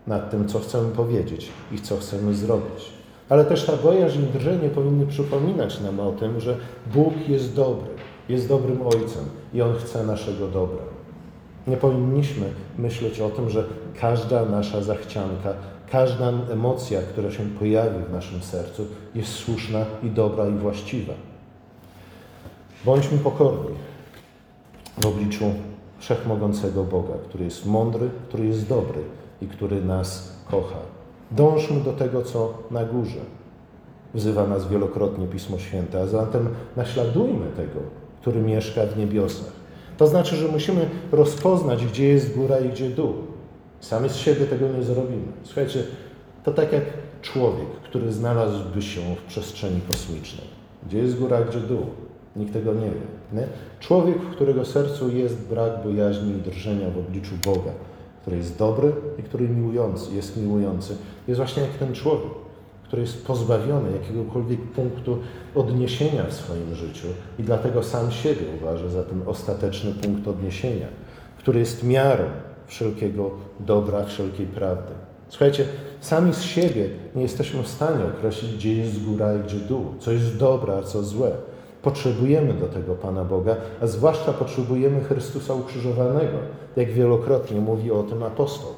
nad 0.07 0.31
tym, 0.31 0.49
co 0.49 0.59
chcemy 0.59 0.89
powiedzieć 0.89 1.49
i 1.73 1.79
co 1.79 1.97
chcemy 1.97 2.35
zrobić. 2.35 2.93
Ale 3.29 3.45
też 3.45 3.65
ta 3.65 3.77
bojaźń 3.77 4.21
drżenie 4.33 4.69
powinny 4.69 5.07
przypominać 5.07 5.81
nam 5.81 6.01
o 6.01 6.13
tym, 6.13 6.41
że 6.41 6.57
Bóg 6.95 7.29
jest 7.29 7.55
dobry, 7.55 7.91
jest 8.29 8.49
dobrym 8.49 8.87
Ojcem 8.87 9.25
i 9.55 9.63
On 9.63 9.75
chce 9.75 10.07
naszego 10.07 10.49
dobra. 10.49 10.98
Nie 11.69 11.77
powinniśmy 11.77 12.47
myśleć 12.79 13.21
o 13.21 13.31
tym, 13.31 13.51
że 13.51 13.65
każda 14.01 14.45
nasza 14.45 14.83
zachcianka, 14.83 15.55
każda 15.91 16.33
emocja, 16.51 17.01
która 17.03 17.31
się 17.31 17.43
pojawi 17.59 18.05
w 18.09 18.13
naszym 18.13 18.43
sercu, 18.43 18.87
jest 19.15 19.33
słuszna 19.33 19.85
i 20.03 20.11
dobra 20.11 20.49
i 20.49 20.53
właściwa. 20.53 21.13
Bądźmy 22.85 23.19
pokorni 23.19 23.75
w 25.01 25.07
obliczu 25.07 25.45
wszechmogącego 25.99 26.85
Boga, 26.85 27.15
który 27.29 27.45
jest 27.45 27.67
mądry, 27.67 28.11
który 28.29 28.47
jest 28.47 28.69
dobry 28.69 29.01
i 29.43 29.47
który 29.47 29.85
nas 29.85 30.37
kocha. 30.51 30.79
Dążmy 31.31 31.81
do 31.81 31.93
tego, 31.93 32.23
co 32.23 32.55
na 32.71 32.85
górze. 32.85 33.21
Wzywa 34.15 34.47
nas 34.47 34.69
wielokrotnie 34.69 35.27
Pismo 35.27 35.59
Święte, 35.59 36.01
a 36.01 36.07
zatem 36.07 36.49
naśladujmy 36.77 37.47
tego, 37.57 37.81
który 38.21 38.43
mieszka 38.43 38.87
w 38.87 38.99
niebiosach. 38.99 39.58
To 39.99 40.07
znaczy, 40.07 40.37
że 40.37 40.49
musimy 40.49 40.89
rozpoznać, 41.13 41.87
gdzie 41.87 42.09
jest 42.09 42.35
góra 42.37 42.59
i 42.59 42.69
gdzie 42.69 42.91
dół. 42.91 43.15
Sami 43.81 44.09
z 44.09 44.17
siebie 44.17 44.47
tego 44.47 44.69
nie 44.69 44.83
zrobimy. 44.83 45.33
Słuchajcie, 45.43 45.83
to 46.45 46.53
tak 46.53 46.73
jak 46.73 46.85
człowiek, 47.23 47.69
który 47.85 48.13
znalazłby 48.13 48.83
się 48.83 49.01
w 49.17 49.23
przestrzeni 49.29 49.81
kosmicznej. 49.89 50.47
Gdzie 50.87 50.99
jest 50.99 51.19
góra, 51.19 51.41
gdzie 51.41 51.61
dół? 51.61 51.87
Nikt 52.37 52.53
tego 52.53 52.75
nie 52.75 52.87
wie. 52.87 53.01
Nie? 53.33 53.47
Człowiek, 53.81 54.19
w 54.19 54.31
którego 54.31 54.65
sercu 54.65 55.11
jest 55.11 55.37
brak 55.49 55.83
bojaźni 55.85 56.31
i 56.31 56.51
drżenia 56.51 56.91
w 56.91 56.99
obliczu 56.99 57.35
Boga, 57.45 57.73
który 58.23 58.37
jest 58.37 58.59
dobry 58.59 58.93
i 59.19 59.23
który 59.23 59.49
miłujący, 59.49 60.15
jest 60.15 60.37
miłujący, 60.37 60.97
jest 61.29 61.39
właśnie 61.39 61.63
jak 61.63 61.73
ten 61.73 61.95
człowiek, 61.95 62.31
który 62.89 63.03
jest 63.03 63.27
pozbawiony 63.27 63.93
jakiegokolwiek 63.93 64.61
punktu 64.61 65.19
odniesienia 65.55 66.25
w 66.25 66.33
swoim 66.33 66.75
życiu 66.75 67.07
i 67.39 67.43
dlatego 67.43 67.83
sam 67.83 68.11
siebie 68.11 68.47
uważa 68.61 68.89
za 68.89 69.03
ten 69.03 69.23
ostateczny 69.27 69.93
punkt 69.93 70.29
odniesienia, 70.29 70.87
który 71.39 71.59
jest 71.59 71.83
miarą 71.85 72.25
wszelkiego 72.67 73.31
dobra, 73.61 74.05
wszelkiej 74.05 74.47
prawdy. 74.47 74.93
Słuchajcie, 75.29 75.65
sami 76.01 76.35
z 76.35 76.43
siebie 76.43 76.89
nie 77.15 77.23
jesteśmy 77.23 77.63
w 77.63 77.69
stanie 77.69 78.05
określić, 78.05 78.55
gdzie 78.55 78.75
jest 78.75 79.05
góra 79.05 79.35
i 79.35 79.39
gdzie 79.41 79.57
dół, 79.57 79.85
co 79.99 80.13
jest 80.13 80.37
dobre, 80.37 80.77
a 80.77 80.83
co 80.83 81.03
złe. 81.03 81.31
Potrzebujemy 81.83 82.55
do 82.55 82.67
tego 82.67 82.95
Pana 82.95 83.25
Boga, 83.25 83.57
a 83.81 83.87
zwłaszcza 83.87 84.33
potrzebujemy 84.33 85.01
Chrystusa 85.01 85.55
ukrzyżowanego, 85.55 86.39
jak 86.77 86.91
wielokrotnie 86.91 87.61
mówi 87.61 87.91
o 87.91 88.03
tym 88.03 88.23
apostoł. 88.23 88.71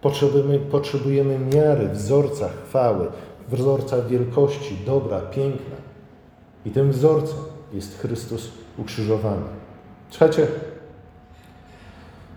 Potrzebujemy, 0.00 0.58
potrzebujemy 0.58 1.38
miary, 1.38 1.88
wzorca 1.88 2.48
chwały, 2.48 3.06
wzorca 3.48 4.02
wielkości, 4.02 4.78
dobra, 4.86 5.20
piękna. 5.20 5.76
I 6.64 6.70
tym 6.70 6.92
wzorcem 6.92 7.38
jest 7.72 7.98
Chrystus 7.98 8.50
ukrzyżowany. 8.78 9.46
Słuchajcie, 10.10 10.46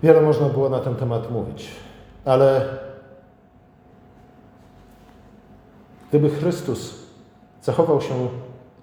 wiele 0.03 0.21
można 0.21 0.49
było 0.49 0.69
na 0.69 0.79
ten 0.79 0.95
temat 0.95 1.31
mówić, 1.31 1.67
ale 2.25 2.77
gdyby 6.09 6.29
Chrystus 6.29 6.95
zachował 7.61 8.01
się 8.01 8.27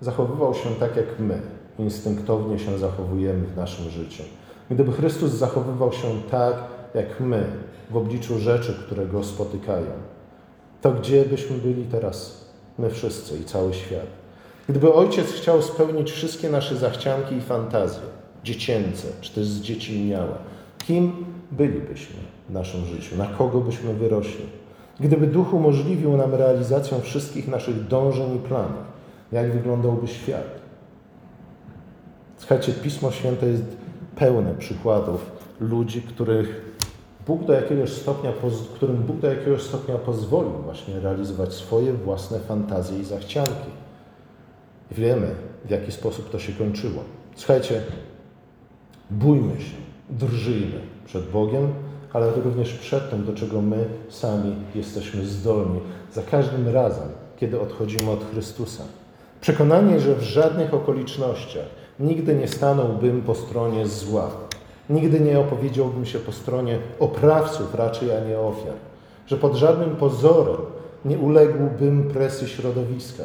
zachowywał 0.00 0.54
się 0.54 0.74
tak 0.80 0.96
jak 0.96 1.20
my, 1.20 1.42
instynktownie 1.78 2.58
się 2.58 2.78
zachowujemy 2.78 3.46
w 3.46 3.56
naszym 3.56 3.90
życiu. 3.90 4.22
Gdyby 4.70 4.92
Chrystus 4.92 5.30
zachowywał 5.30 5.92
się 5.92 6.08
tak 6.30 6.54
jak 6.94 7.20
my 7.20 7.46
w 7.90 7.96
obliczu 7.96 8.38
rzeczy, 8.38 8.74
które 8.86 9.06
go 9.06 9.24
spotykają, 9.24 9.90
to 10.80 10.92
gdzie 10.92 11.24
byśmy 11.24 11.58
byli 11.58 11.84
teraz, 11.84 12.44
my 12.78 12.90
wszyscy 12.90 13.38
i 13.38 13.44
cały 13.44 13.74
świat? 13.74 14.06
Gdyby 14.68 14.92
Ojciec 14.92 15.32
chciał 15.32 15.62
spełnić 15.62 16.10
wszystkie 16.10 16.50
nasze 16.50 16.76
zachcianki 16.76 17.34
i 17.34 17.40
fantazje, 17.40 18.02
dziecięce, 18.44 19.08
czy 19.20 19.32
też 19.32 19.46
z 19.46 19.60
dzieci 19.60 20.04
miała, 20.04 20.38
kim 20.86 21.12
bylibyśmy 21.52 22.16
w 22.48 22.52
naszym 22.52 22.84
życiu? 22.84 23.16
Na 23.16 23.26
kogo 23.26 23.60
byśmy 23.60 23.94
wyrośli? 23.94 24.44
Gdyby 25.00 25.26
Duch 25.26 25.54
umożliwił 25.54 26.16
nam 26.16 26.34
realizację 26.34 27.00
wszystkich 27.00 27.48
naszych 27.48 27.86
dążeń 27.86 28.36
i 28.36 28.38
planów, 28.38 28.84
jak 29.32 29.52
wyglądałby 29.52 30.08
świat. 30.08 30.58
Słuchajcie, 32.36 32.72
Pismo 32.72 33.10
Święte 33.10 33.46
jest 33.46 33.64
pełne 34.16 34.54
przykładów 34.54 35.30
ludzi, 35.60 36.02
których 36.02 36.76
Bóg 37.28 37.44
do 37.44 37.52
jakiegoś 37.52 37.90
stopnia, 37.90 38.32
którym 38.74 38.96
Bóg 38.96 39.16
do 39.16 39.30
jakiegoś 39.30 39.62
stopnia 39.62 39.98
pozwolił 39.98 40.52
właśnie 40.52 41.00
realizować 41.00 41.54
swoje 41.54 41.92
własne 41.92 42.38
fantazje 42.38 42.98
i 42.98 43.04
zachcianki. 43.04 43.70
I 44.90 44.94
wiemy, 44.94 45.34
w 45.64 45.70
jaki 45.70 45.92
sposób 45.92 46.30
to 46.30 46.38
się 46.38 46.52
kończyło. 46.52 47.02
Słuchajcie, 47.36 47.82
bójmy 49.10 49.60
się, 49.60 49.76
drżyjmy 50.10 50.80
przed 51.06 51.30
Bogiem, 51.30 51.68
ale 52.12 52.32
również 52.32 52.74
przed 52.74 53.10
tym, 53.10 53.24
do 53.24 53.32
czego 53.32 53.62
my 53.62 53.84
sami 54.08 54.54
jesteśmy 54.74 55.26
zdolni 55.26 55.80
za 56.12 56.22
każdym 56.22 56.68
razem, 56.68 57.08
kiedy 57.36 57.60
odchodzimy 57.60 58.10
od 58.10 58.30
Chrystusa. 58.30 58.84
Przekonanie, 59.40 60.00
że 60.00 60.14
w 60.14 60.22
żadnych 60.22 60.74
okolicznościach 60.74 61.66
nigdy 62.00 62.34
nie 62.34 62.48
stanąłbym 62.48 63.22
po 63.22 63.34
stronie 63.34 63.86
zła. 63.86 64.47
Nigdy 64.90 65.20
nie 65.20 65.38
opowiedziałbym 65.40 66.06
się 66.06 66.18
po 66.18 66.32
stronie 66.32 66.78
oprawców 66.98 67.74
raczej, 67.74 68.12
a 68.12 68.20
nie 68.20 68.38
ofiar. 68.38 68.74
Że 69.26 69.36
pod 69.36 69.54
żadnym 69.54 69.96
pozorem 69.96 70.56
nie 71.04 71.18
uległbym 71.18 72.10
presji 72.10 72.48
środowiska. 72.48 73.22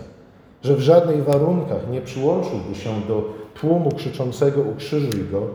że 0.63 0.75
w 0.75 0.79
żadnych 0.79 1.23
warunkach 1.23 1.89
nie 1.91 2.01
przyłączyłby 2.01 2.75
się 2.75 3.01
do 3.07 3.33
tłumu 3.61 3.91
krzyczącego 3.91 4.61
ukrzyżuj 4.61 5.29
go, 5.31 5.47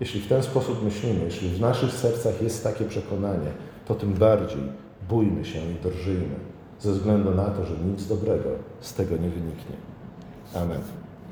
jeśli 0.00 0.20
w 0.20 0.28
ten 0.28 0.42
sposób 0.42 0.84
myślimy, 0.84 1.24
jeśli 1.24 1.48
w 1.48 1.60
naszych 1.60 1.92
sercach 1.92 2.42
jest 2.42 2.64
takie 2.64 2.84
przekonanie, 2.84 3.50
to 3.88 3.94
tym 3.94 4.12
bardziej 4.14 4.62
bójmy 5.08 5.44
się 5.44 5.58
i 5.58 5.74
drżyjmy, 5.88 6.36
ze 6.80 6.92
względu 6.92 7.30
na 7.30 7.44
to, 7.44 7.64
że 7.66 7.74
nic 7.92 8.06
dobrego 8.06 8.50
z 8.80 8.94
tego 8.94 9.16
nie 9.16 9.28
wyniknie. 9.28 9.76
Amen. 10.54 10.80